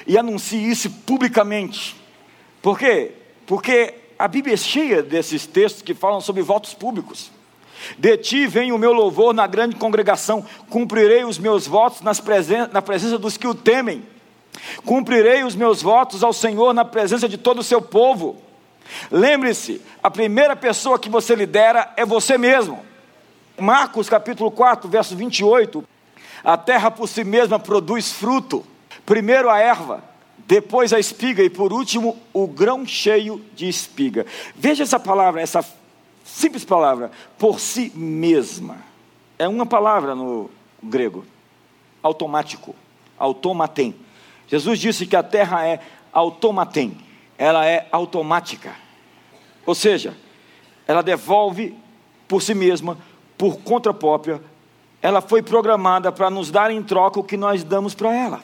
e 0.05 0.17
anuncie 0.17 0.69
isso 0.69 0.89
publicamente. 1.05 1.95
Por 2.61 2.79
quê? 2.79 3.11
Porque 3.45 3.93
a 4.17 4.27
Bíblia 4.27 4.55
é 4.55 4.57
cheia 4.57 5.03
desses 5.03 5.45
textos 5.45 5.81
que 5.81 5.93
falam 5.93 6.19
sobre 6.19 6.41
votos 6.41 6.73
públicos. 6.73 7.31
De 7.97 8.17
ti 8.17 8.47
vem 8.47 8.71
o 8.71 8.77
meu 8.77 8.91
louvor 8.91 9.33
na 9.33 9.45
grande 9.45 9.75
congregação, 9.75 10.43
cumprirei 10.69 11.23
os 11.23 11.37
meus 11.37 11.67
votos 11.67 12.01
presen 12.19 12.67
na 12.71 12.81
presença 12.81 13.19
dos 13.19 13.37
que 13.37 13.47
o 13.47 13.53
temem, 13.53 14.03
cumprirei 14.85 15.43
os 15.43 15.55
meus 15.55 15.81
votos 15.81 16.23
ao 16.23 16.33
Senhor 16.33 16.73
na 16.73 16.85
presença 16.85 17.27
de 17.27 17.37
todo 17.37 17.59
o 17.59 17.63
seu 17.63 17.81
povo. 17.81 18.37
Lembre-se, 19.11 19.81
a 20.01 20.09
primeira 20.09 20.55
pessoa 20.55 20.99
que 20.99 21.09
você 21.09 21.35
lidera 21.35 21.93
é 21.97 22.05
você 22.05 22.37
mesmo. 22.37 22.79
Marcos 23.59 24.07
capítulo 24.09 24.51
4, 24.51 24.89
verso 24.89 25.15
28. 25.15 25.83
A 26.43 26.57
terra 26.57 26.91
por 26.91 27.07
si 27.07 27.23
mesma 27.23 27.59
produz 27.59 28.11
fruto 28.11 28.63
Primeiro 29.07 29.49
a 29.49 29.57
erva, 29.57 30.03
depois 30.39 30.91
a 30.91 30.99
espiga 30.99 31.41
e 31.41 31.49
por 31.49 31.71
último 31.71 32.17
o 32.33 32.45
grão 32.45 32.85
cheio 32.85 33.41
de 33.55 33.69
espiga. 33.69 34.25
Veja 34.53 34.83
essa 34.83 34.99
palavra, 34.99 35.41
essa 35.41 35.65
simples 36.25 36.65
palavra, 36.65 37.09
por 37.37 37.57
si 37.57 37.89
mesma. 37.95 38.75
É 39.39 39.47
uma 39.47 39.65
palavra 39.65 40.13
no 40.13 40.51
grego, 40.83 41.25
automático, 42.03 42.75
automatem. 43.17 43.95
Jesus 44.47 44.79
disse 44.79 45.05
que 45.05 45.15
a 45.15 45.23
terra 45.23 45.65
é 45.65 45.79
automatem, 46.11 46.97
ela 47.37 47.65
é 47.65 47.87
automática. 47.91 48.73
Ou 49.65 49.75
seja, 49.75 50.15
ela 50.87 51.01
devolve 51.01 51.75
por 52.27 52.41
si 52.41 52.53
mesma, 52.53 52.97
por 53.37 53.59
conta 53.59 53.93
própria, 53.93 54.41
ela 55.01 55.21
foi 55.21 55.41
programada 55.41 56.11
para 56.11 56.29
nos 56.29 56.49
dar 56.49 56.71
em 56.71 56.81
troca 56.81 57.19
o 57.19 57.23
que 57.23 57.37
nós 57.37 57.63
damos 57.63 57.93
para 57.93 58.15
ela. 58.15 58.41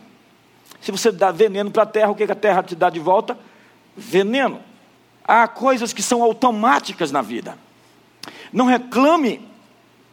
Se 0.81 0.91
você 0.91 1.11
dá 1.11 1.31
veneno 1.31 1.71
para 1.71 1.83
a 1.83 1.85
terra, 1.85 2.11
o 2.11 2.15
que 2.15 2.23
a 2.23 2.35
terra 2.35 2.61
te 2.61 2.75
dá 2.75 2.89
de 2.89 2.99
volta? 2.99 3.37
Veneno. 3.95 4.59
Há 5.23 5.47
coisas 5.47 5.93
que 5.93 6.01
são 6.01 6.21
automáticas 6.21 7.11
na 7.11 7.21
vida. 7.21 7.57
Não 8.51 8.65
reclame 8.65 9.47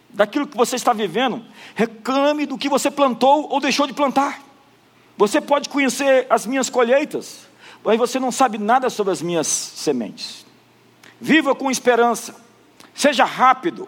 daquilo 0.09 0.47
que 0.47 0.57
você 0.57 0.77
está 0.77 0.93
vivendo, 0.93 1.45
reclame 1.75 2.47
do 2.47 2.59
que 2.59 2.69
você 2.69 2.91
plantou 2.91 3.49
ou 3.51 3.61
deixou 3.61 3.87
de 3.87 3.93
plantar. 3.93 4.41
Você 5.21 5.39
pode 5.39 5.69
conhecer 5.69 6.27
as 6.31 6.47
minhas 6.47 6.71
colheitas, 6.71 7.41
mas 7.85 7.99
você 7.99 8.19
não 8.19 8.33
sabe 8.33 8.57
nada 8.57 8.89
sobre 8.89 9.13
as 9.13 9.21
minhas 9.21 9.47
sementes. 9.47 10.47
Viva 11.21 11.55
com 11.55 11.71
esperança, 11.71 12.35
seja 12.95 13.27
rápido 13.27 13.87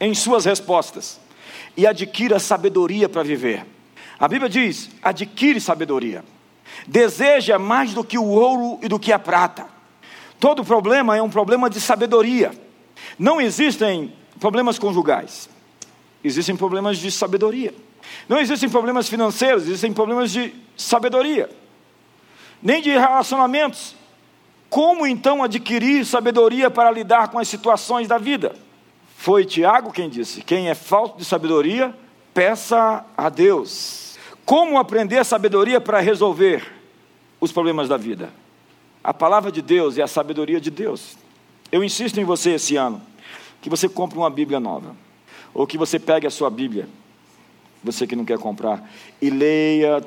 em 0.00 0.14
suas 0.14 0.46
respostas 0.46 1.20
e 1.76 1.86
adquira 1.86 2.38
sabedoria 2.38 3.10
para 3.10 3.22
viver. 3.22 3.66
A 4.18 4.26
Bíblia 4.26 4.48
diz: 4.48 4.88
adquire 5.02 5.60
sabedoria. 5.60 6.24
Deseja 6.86 7.58
mais 7.58 7.92
do 7.92 8.02
que 8.02 8.16
o 8.16 8.24
ouro 8.24 8.78
e 8.80 8.88
do 8.88 8.98
que 8.98 9.12
a 9.12 9.18
prata. 9.18 9.66
Todo 10.40 10.64
problema 10.64 11.14
é 11.14 11.20
um 11.20 11.28
problema 11.28 11.68
de 11.68 11.78
sabedoria. 11.78 12.58
Não 13.18 13.38
existem 13.38 14.14
problemas 14.40 14.78
conjugais, 14.78 15.46
existem 16.24 16.56
problemas 16.56 16.96
de 16.96 17.10
sabedoria. 17.10 17.74
Não 18.28 18.38
existem 18.38 18.68
problemas 18.68 19.08
financeiros, 19.08 19.64
existem 19.64 19.92
problemas 19.92 20.30
de 20.30 20.54
sabedoria. 20.76 21.50
Nem 22.62 22.80
de 22.80 22.90
relacionamentos. 22.90 23.94
Como 24.70 25.06
então 25.06 25.42
adquirir 25.42 26.04
sabedoria 26.04 26.70
para 26.70 26.90
lidar 26.90 27.28
com 27.28 27.38
as 27.38 27.48
situações 27.48 28.08
da 28.08 28.18
vida? 28.18 28.56
Foi 29.16 29.44
Tiago 29.44 29.92
quem 29.92 30.08
disse: 30.08 30.42
quem 30.42 30.68
é 30.68 30.74
falto 30.74 31.18
de 31.18 31.24
sabedoria, 31.24 31.94
peça 32.32 33.04
a 33.16 33.28
Deus 33.28 34.04
como 34.44 34.78
aprender 34.78 35.24
sabedoria 35.24 35.80
para 35.80 36.00
resolver 36.00 36.70
os 37.40 37.50
problemas 37.50 37.88
da 37.88 37.96
vida? 37.96 38.30
A 39.02 39.12
palavra 39.12 39.50
de 39.50 39.62
Deus 39.62 39.98
é 39.98 40.02
a 40.02 40.06
sabedoria 40.06 40.60
de 40.60 40.70
Deus. 40.70 41.16
Eu 41.72 41.82
insisto 41.82 42.20
em 42.20 42.24
você 42.24 42.50
esse 42.52 42.76
ano 42.76 43.00
que 43.60 43.70
você 43.70 43.88
compre 43.88 44.18
uma 44.18 44.28
Bíblia 44.28 44.60
nova, 44.60 44.94
ou 45.54 45.66
que 45.66 45.78
você 45.78 45.98
pegue 45.98 46.26
a 46.26 46.30
sua 46.30 46.50
Bíblia, 46.50 46.86
você 47.84 48.06
que 48.06 48.16
não 48.16 48.24
quer 48.24 48.38
comprar, 48.38 48.90
e 49.20 49.30
leia 49.30 50.02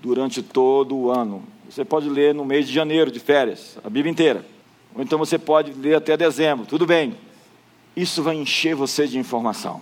durante 0.00 0.42
todo 0.42 0.96
o 0.96 1.10
ano. 1.10 1.42
Você 1.68 1.84
pode 1.84 2.08
ler 2.08 2.34
no 2.34 2.44
mês 2.44 2.66
de 2.66 2.74
janeiro, 2.74 3.10
de 3.10 3.20
férias, 3.20 3.78
a 3.84 3.88
Bíblia 3.88 4.10
inteira. 4.10 4.44
Ou 4.94 5.02
então 5.02 5.18
você 5.18 5.38
pode 5.38 5.72
ler 5.72 5.94
até 5.94 6.16
dezembro, 6.16 6.66
tudo 6.66 6.84
bem. 6.84 7.14
Isso 7.96 8.22
vai 8.22 8.36
encher 8.36 8.74
você 8.74 9.06
de 9.06 9.18
informação. 9.18 9.80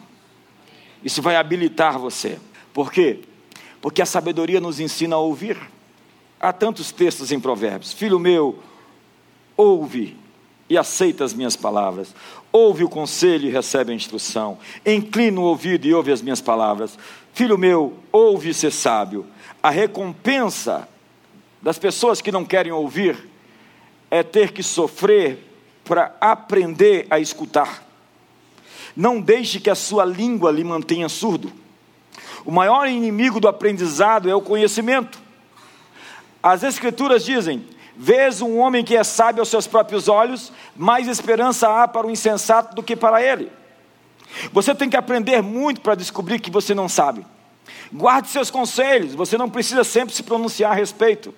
Isso 1.02 1.22
vai 1.22 1.36
habilitar 1.36 1.98
você. 1.98 2.38
Por 2.72 2.92
quê? 2.92 3.20
porque 3.80 4.02
a 4.02 4.06
sabedoria 4.06 4.60
nos 4.60 4.80
ensina 4.80 5.16
a 5.16 5.18
ouvir. 5.18 5.58
Há 6.40 6.52
tantos 6.52 6.92
textos 6.92 7.32
em 7.32 7.40
Provérbios: 7.40 7.92
Filho 7.92 8.18
meu, 8.18 8.58
ouve 9.56 10.16
e 10.68 10.76
aceita 10.76 11.24
as 11.24 11.32
minhas 11.32 11.56
palavras. 11.56 12.14
Ouve 12.50 12.84
o 12.84 12.88
conselho 12.88 13.46
e 13.48 13.52
recebe 13.52 13.92
a 13.92 13.94
instrução. 13.94 14.58
Inclina 14.84 15.40
o 15.40 15.44
ouvido 15.44 15.86
e 15.86 15.94
ouve 15.94 16.12
as 16.12 16.22
minhas 16.22 16.40
palavras. 16.40 16.98
Filho 17.34 17.58
meu, 17.58 17.98
ouve 18.10 18.50
e 18.50 18.54
ser 18.54 18.72
sábio. 18.72 19.26
A 19.62 19.70
recompensa 19.70 20.88
das 21.60 21.78
pessoas 21.78 22.20
que 22.20 22.32
não 22.32 22.44
querem 22.44 22.72
ouvir 22.72 23.28
é 24.10 24.22
ter 24.22 24.52
que 24.52 24.62
sofrer 24.62 25.44
para 25.84 26.14
aprender 26.20 27.06
a 27.10 27.18
escutar. 27.18 27.86
Não 28.96 29.20
deixe 29.20 29.60
que 29.60 29.70
a 29.70 29.74
sua 29.74 30.04
língua 30.04 30.50
lhe 30.50 30.64
mantenha 30.64 31.08
surdo. 31.08 31.52
O 32.44 32.50
maior 32.50 32.88
inimigo 32.88 33.40
do 33.40 33.48
aprendizado 33.48 34.28
é 34.28 34.34
o 34.34 34.40
conhecimento. 34.40 35.20
As 36.42 36.62
Escrituras 36.62 37.24
dizem: 37.24 37.64
Vês 38.00 38.40
um 38.40 38.58
homem 38.58 38.84
que 38.84 38.96
é 38.96 39.02
sábio 39.02 39.42
aos 39.42 39.48
seus 39.48 39.66
próprios 39.66 40.06
olhos, 40.06 40.52
mais 40.76 41.08
esperança 41.08 41.68
há 41.68 41.88
para 41.88 42.06
o 42.06 42.10
insensato 42.12 42.76
do 42.76 42.82
que 42.82 42.94
para 42.94 43.20
ele. 43.20 43.50
Você 44.52 44.72
tem 44.72 44.88
que 44.88 44.96
aprender 44.96 45.42
muito 45.42 45.80
para 45.80 45.96
descobrir 45.96 46.38
que 46.38 46.48
você 46.48 46.76
não 46.76 46.88
sabe. 46.88 47.26
Guarde 47.92 48.28
seus 48.28 48.52
conselhos, 48.52 49.16
você 49.16 49.36
não 49.36 49.50
precisa 49.50 49.82
sempre 49.82 50.14
se 50.14 50.22
pronunciar 50.22 50.70
a 50.70 50.74
respeito. 50.76 51.34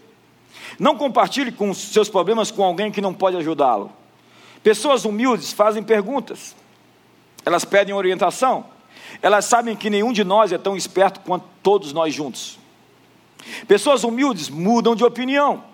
Não 0.78 0.98
compartilhe 0.98 1.50
com 1.50 1.72
seus 1.72 2.11
problemas 2.11 2.50
com 2.50 2.62
alguém 2.62 2.92
que 2.92 3.00
não 3.00 3.14
pode 3.14 3.38
ajudá-lo. 3.38 3.90
Pessoas 4.62 5.06
humildes 5.06 5.54
fazem 5.54 5.82
perguntas, 5.82 6.54
elas 7.42 7.64
pedem 7.64 7.94
orientação. 7.94 8.66
Elas 9.22 9.46
sabem 9.46 9.74
que 9.74 9.88
nenhum 9.88 10.12
de 10.12 10.24
nós 10.24 10.52
é 10.52 10.58
tão 10.58 10.76
esperto 10.76 11.20
quanto 11.20 11.46
todos 11.62 11.90
nós 11.94 12.12
juntos. 12.14 12.58
Pessoas 13.66 14.04
humildes 14.04 14.50
mudam 14.50 14.94
de 14.94 15.04
opinião. 15.04 15.70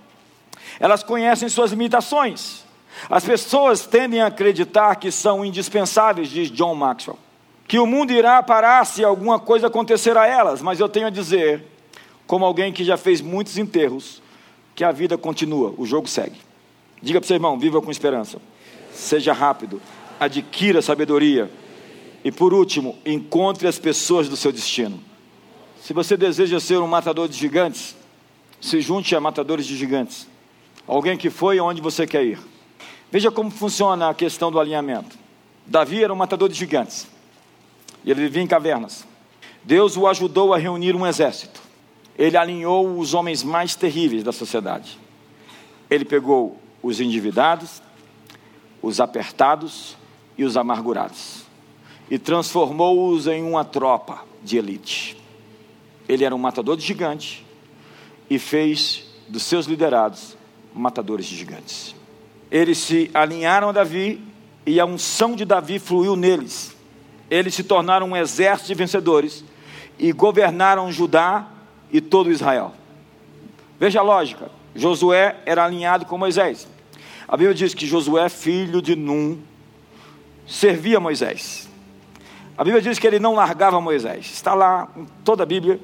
Elas 0.79 1.03
conhecem 1.03 1.49
suas 1.49 1.71
limitações. 1.71 2.65
As 3.11 3.25
pessoas 3.25 3.87
tendem 3.87 4.21
a 4.21 4.27
acreditar 4.27 4.97
que 4.97 5.11
são 5.11 5.45
indispensáveis, 5.45 6.29
diz 6.29 6.51
John 6.51 6.75
Maxwell. 6.75 7.19
Que 7.69 7.79
o 7.79 7.87
mundo 7.87 8.13
irá 8.13 8.43
parar 8.43 8.85
se 8.85 9.05
alguma 9.05 9.39
coisa 9.39 9.67
acontecer 9.67 10.17
a 10.17 10.27
elas, 10.27 10.63
mas 10.63 10.79
eu 10.81 10.89
tenho 10.89 11.07
a 11.07 11.11
dizer, 11.11 11.65
como 12.27 12.45
alguém 12.45 12.73
que 12.73 12.85
já 12.85 12.97
fez 12.97 13.21
muitos 13.21 13.59
enterros, 13.59 14.23
que 14.75 14.85
a 14.85 14.93
vida 14.93 15.19
continua, 15.19 15.75
o 15.77 15.85
jogo 15.85 16.07
segue. 16.07 16.37
Diga 17.03 17.21
para 17.21 17.27
seu 17.27 17.37
irmão: 17.37 17.59
viva 17.59 17.81
com 17.81 17.91
esperança, 17.91 18.41
seja 18.93 19.33
rápido, 19.33 19.81
adquira 20.19 20.81
sabedoria. 20.81 21.51
E 22.25 22.33
por 22.33 22.53
último, 22.53 22.97
encontre 23.05 23.69
as 23.69 23.79
pessoas 23.79 24.29
do 24.29 24.37
seu 24.37 24.51
destino. 24.51 25.01
Se 25.81 25.93
você 25.93 26.17
deseja 26.17 26.59
ser 26.59 26.79
um 26.79 26.87
matador 26.87 27.29
de 27.29 27.37
gigantes, 27.37 27.97
se 28.61 28.81
junte 28.81 29.15
a 29.15 29.21
matadores 29.21 29.67
de 29.67 29.77
gigantes. 29.77 30.27
Alguém 30.87 31.17
que 31.17 31.31
foi 31.31 31.59
onde 31.61 31.81
você 31.81 32.07
quer 32.07 32.25
ir. 32.25 32.39
Veja 33.11 33.31
como 33.31 33.51
funciona 33.51 34.09
a 34.09 34.15
questão 34.15 34.51
do 34.51 34.61
alinhamento. 34.61 35.19
Davi 35.67 36.03
era 36.03 36.13
um 36.13 36.17
matador 36.17 36.49
de 36.49 36.55
gigantes. 36.55 37.07
Ele 38.05 38.23
vivia 38.23 38.43
em 38.43 38.47
cavernas. 38.47 39.07
Deus 39.65 39.97
o 39.97 40.07
ajudou 40.07 40.55
a 40.55 40.59
reunir 40.59 40.95
um 40.95 41.07
exército. 41.07 41.61
Ele 42.17 42.37
alinhou 42.37 42.99
os 42.99 43.15
homens 43.15 43.43
mais 43.43 43.75
terríveis 43.75 44.23
da 44.23 44.33
sociedade. 44.33 44.99
Ele 45.91 46.05
pegou 46.05 46.61
os 46.83 47.01
endividados, 47.01 47.83
os 48.81 49.01
apertados 49.01 49.97
e 50.39 50.45
os 50.45 50.57
amargurados 50.57 51.47
e 52.11 52.19
transformou-os 52.19 53.27
em 53.27 53.43
uma 53.43 53.65
tropa 53.65 54.25
de 54.43 54.57
elite. 54.57 55.17
Ele 56.09 56.25
era 56.25 56.35
um 56.35 56.39
matador 56.39 56.77
de 56.77 56.85
gigante 56.85 57.45
e 58.31 58.39
fez 58.39 59.05
dos 59.29 59.43
seus 59.43 59.67
liderados 59.67 60.36
matadores 60.77 61.27
de 61.27 61.37
gigantes. 61.37 61.95
Eles 62.51 62.79
se 62.79 63.11
alinharam 63.15 63.71
a 63.71 63.73
Davi 63.73 64.21
e 64.65 64.79
a 64.79 64.85
unção 64.85 65.35
de 65.35 65.45
Davi 65.45 65.79
fluiu 65.79 66.15
neles. 66.15 66.77
Eles 67.31 67.55
se 67.55 67.65
tornaram 67.65 68.09
um 68.09 68.17
exército 68.17 68.69
de 68.69 68.75
vencedores 68.75 69.45
e 69.99 70.13
governaram 70.13 70.93
Judá 70.93 71.49
e 71.91 72.01
todo 72.01 72.31
Israel. 72.31 72.73
Veja 73.81 74.01
a 74.01 74.03
lógica: 74.03 74.51
Josué 74.75 75.37
era 75.45 75.65
alinhado 75.65 76.05
com 76.05 76.17
Moisés. 76.19 76.69
A 77.27 77.37
Bíblia 77.37 77.55
diz 77.55 77.75
que 77.75 77.87
Josué, 77.87 78.29
filho 78.29 78.81
de 78.81 78.95
Num, 78.95 79.41
servia 80.47 81.01
Moisés. 81.01 81.69
A 82.57 82.63
Bíblia 82.63 82.81
diz 82.81 82.99
que 82.99 83.07
ele 83.07 83.19
não 83.19 83.35
largava 83.35 83.81
Moisés. 83.81 84.31
Está 84.33 84.55
lá 84.55 84.89
em 84.97 85.05
toda 85.25 85.43
a 85.43 85.47
Bíblia, 85.47 85.81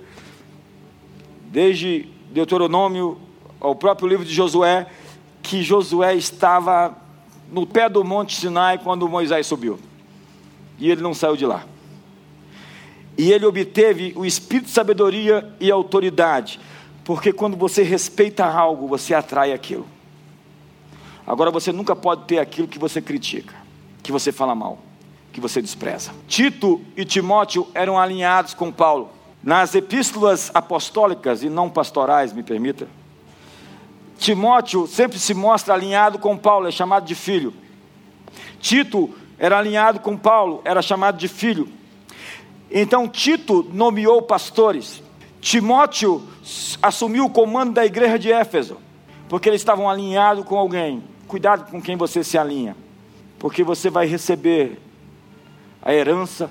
desde 1.51 2.09
Deuteronômio 2.31 3.21
ao 3.63 3.77
próprio 3.77 4.09
livro 4.09 4.25
de 4.25 4.35
Josué, 4.35 4.87
que 5.41 5.63
Josué 5.63 6.17
estava 6.17 6.97
no 7.51 7.65
pé 7.65 7.89
do 7.89 8.03
Monte 8.03 8.37
Sinai 8.37 8.79
quando 8.79 9.09
Moisés 9.09 9.47
subiu. 9.47 9.79
E 10.79 10.91
ele 10.91 11.01
não 11.01 11.15
saiu 11.15 11.37
de 11.37 11.47
lá. 11.47 11.65
E 13.17 13.31
ele 13.31 13.47
obteve 13.47 14.13
o 14.17 14.27
espírito 14.27 14.67
de 14.67 14.73
sabedoria 14.73 15.55
e 15.61 15.71
autoridade, 15.71 16.59
porque 17.05 17.33
quando 17.33 17.57
você 17.57 17.83
respeita 17.83 18.45
algo, 18.45 18.89
você 18.89 19.15
atrai 19.15 19.53
aquilo. 19.53 19.87
Agora 21.25 21.51
você 21.51 21.71
nunca 21.71 21.95
pode 21.95 22.25
ter 22.25 22.41
aquilo 22.41 22.67
que 22.67 22.81
você 22.81 23.01
critica, 23.01 23.55
que 24.03 24.11
você 24.11 24.33
fala 24.33 24.57
mal, 24.57 24.79
que 25.33 25.41
você 25.41 25.63
despreza. 25.63 26.11
Tito 26.27 26.81
e 26.97 27.05
Timóteo 27.05 27.69
eram 27.75 27.97
alinhados 27.97 28.55
com 28.55 28.73
Paulo. 28.73 29.11
Nas 29.41 29.75
epístolas 29.75 30.51
apostólicas 30.53 31.45
e 31.45 31.49
não 31.49 31.71
pastorais, 31.71 32.33
me 32.33 32.43
permita, 32.43 32.89
Timóteo 34.23 34.87
sempre 34.87 35.19
se 35.19 35.35
mostra 35.35 35.75
alinhado 35.75 36.17
com 36.17 36.37
Paulo, 36.37 36.69
é 36.69 36.71
chamado 36.71 37.05
de 37.05 37.13
filho. 37.13 37.53
Tito 38.61 39.11
era 39.37 39.59
alinhado 39.59 39.99
com 39.99 40.17
Paulo, 40.17 40.63
era 40.65 40.81
chamado 40.81 41.19
de 41.19 41.27
filho. 41.27 41.69
Então 42.71 43.09
Tito 43.09 43.69
nomeou 43.73 44.23
pastores. 44.23 45.03
Timóteo 45.41 46.23
assumiu 46.81 47.25
o 47.25 47.31
comando 47.31 47.73
da 47.73 47.85
igreja 47.85 48.17
de 48.17 48.31
Éfeso, 48.31 48.77
porque 49.29 49.49
eles 49.49 49.61
estavam 49.61 49.91
alinhados 49.91 50.45
com 50.45 50.57
alguém. 50.57 51.03
Cuidado 51.27 51.69
com 51.69 51.83
quem 51.83 51.97
você 51.97 52.23
se 52.23 52.39
alinha, 52.39 52.77
porque 53.41 53.65
você 53.65 53.91
vai 53.91 54.07
receber 54.07 54.81
a 55.83 55.93
herança 55.93 56.49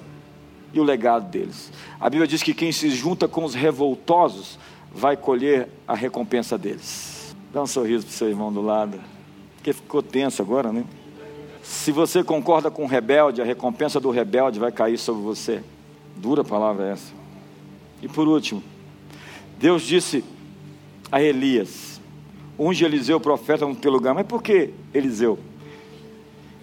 e 0.74 0.80
o 0.82 0.84
legado 0.84 1.30
deles. 1.30 1.72
A 1.97 2.09
Bíblia 2.09 2.28
diz 2.28 2.43
que 2.43 2.53
quem 2.53 2.74
se 2.74 2.89
junta 2.89 3.30
com 3.30 3.45
os 3.45 3.53
revoltosos 3.53 4.59
vai 4.93 5.15
colher 5.15 5.69
a 5.88 5.95
recompensa 5.95 6.57
deles. 6.57 7.20
Dá 7.53 7.61
um 7.61 7.67
sorriso 7.67 8.05
para 8.05 8.13
o 8.13 8.15
seu 8.15 8.29
irmão 8.29 8.51
do 8.51 8.61
lado, 8.61 8.97
porque 9.55 9.73
ficou 9.73 10.01
tenso 10.01 10.41
agora, 10.41 10.71
né? 10.71 10.85
Se 11.61 11.91
você 11.91 12.23
concorda 12.23 12.71
com 12.71 12.85
o 12.85 12.87
rebelde, 12.87 13.41
a 13.41 13.45
recompensa 13.45 13.99
do 13.99 14.09
rebelde 14.09 14.57
vai 14.57 14.71
cair 14.71 14.97
sobre 14.97 15.21
você. 15.21 15.61
Dura 16.15 16.43
palavra 16.43 16.87
essa. 16.87 17.13
E 18.01 18.07
por 18.07 18.27
último, 18.27 18.63
Deus 19.59 19.83
disse 19.83 20.23
a 21.11 21.21
Elias: 21.21 22.01
unge 22.57 22.85
Eliseu, 22.85 23.19
profeta, 23.19 23.65
no 23.65 23.75
teu 23.75 23.91
lugar. 23.91 24.13
Mas 24.15 24.25
por 24.25 24.41
que 24.41 24.71
Eliseu? 24.93 25.37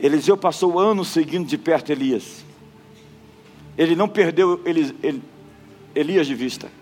Eliseu 0.00 0.36
passou 0.36 0.78
anos 0.78 1.08
seguindo 1.08 1.46
de 1.46 1.58
perto 1.58 1.90
Elias. 1.90 2.44
Ele 3.76 3.94
não 3.94 4.08
perdeu 4.08 4.60
Elias 5.94 6.26
de 6.26 6.34
vista. 6.34 6.77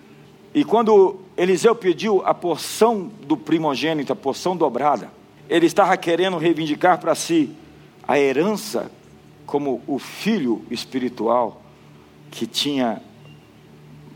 E 0.57 0.65
quando 0.65 1.17
Eliseu 1.37 1.75
pediu 1.75 2.23
a 2.25 2.33
porção 2.33 3.11
do 3.27 3.37
primogênito, 3.37 4.11
a 4.11 4.17
porção 4.17 4.57
dobrada, 4.57 5.13
ele 5.51 5.67
estava 5.67 5.95
querendo 5.99 6.39
reivindicar 6.39 6.99
para 6.99 7.15
si 7.15 7.51
a 8.09 8.19
herança 8.19 8.91
como 9.45 9.83
o 9.87 9.99
filho 9.99 10.65
espiritual 10.71 11.61
que 12.31 12.47
tinha 12.47 13.03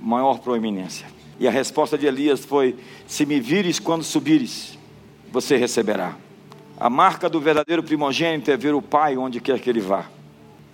maior 0.01 0.39
proeminência. 0.39 1.07
E 1.39 1.47
a 1.47 1.51
resposta 1.51 1.99
de 1.99 2.07
Elias 2.07 2.43
foi: 2.43 2.75
Se 3.07 3.27
me 3.27 3.39
vires 3.39 3.79
quando 3.79 4.03
subires, 4.03 4.79
você 5.31 5.59
receberá. 5.59 6.17
A 6.79 6.89
marca 6.89 7.29
do 7.29 7.39
verdadeiro 7.39 7.83
primogênito 7.83 8.51
é 8.51 8.57
ver 8.57 8.73
o 8.73 8.81
pai 8.81 9.15
onde 9.15 9.43
quer 9.43 9.61
que 9.61 9.69
ele 9.69 9.81
vá, 9.81 10.07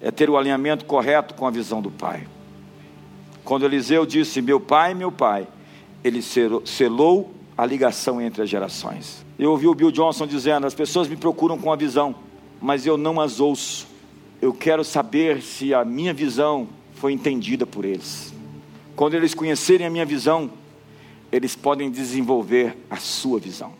é 0.01 0.13
ter 0.13 0.31
o 0.31 0.37
alinhamento 0.37 0.85
correto 0.85 1.35
com 1.35 1.45
a 1.45 1.51
visão 1.51 1.83
do 1.83 1.91
pai. 1.91 2.25
Quando 3.45 3.65
Eliseu 3.65 4.07
disse: 4.07 4.41
Meu 4.41 4.61
pai, 4.61 4.95
meu 4.95 5.11
pai, 5.11 5.49
ele 6.07 6.23
selou 6.23 7.33
a 7.59 7.67
ligação 7.67 8.21
entre 8.21 8.43
as 8.43 8.49
gerações. 8.49 9.25
Eu 9.39 9.51
ouvi 9.51 9.67
o 9.67 9.75
Bill 9.75 9.91
Johnson 9.91 10.27
dizendo: 10.27 10.67
As 10.67 10.75
pessoas 10.75 11.09
me 11.09 11.17
procuram 11.17 11.59
com 11.59 11.73
a 11.73 11.77
visão, 11.77 12.15
mas 12.61 12.87
eu 12.87 12.97
não 12.97 13.21
as 13.21 13.41
ouço. 13.41 13.87
Eu 14.41 14.53
quero 14.53 14.85
saber 14.85 15.43
se 15.43 15.75
a 15.75 15.85
minha 15.85 16.15
visão 16.15 16.69
foi 16.95 17.13
entendida 17.13 17.67
por 17.67 17.85
eles. 17.85 18.33
Quando 18.95 19.15
eles 19.15 19.35
conhecerem 19.35 19.87
a 19.87 19.91
minha 19.91 20.07
visão, 20.07 20.51
eles 21.33 21.57
podem 21.57 21.91
desenvolver 21.91 22.77
a 22.89 22.97
sua 22.97 23.39
visão. 23.39 23.73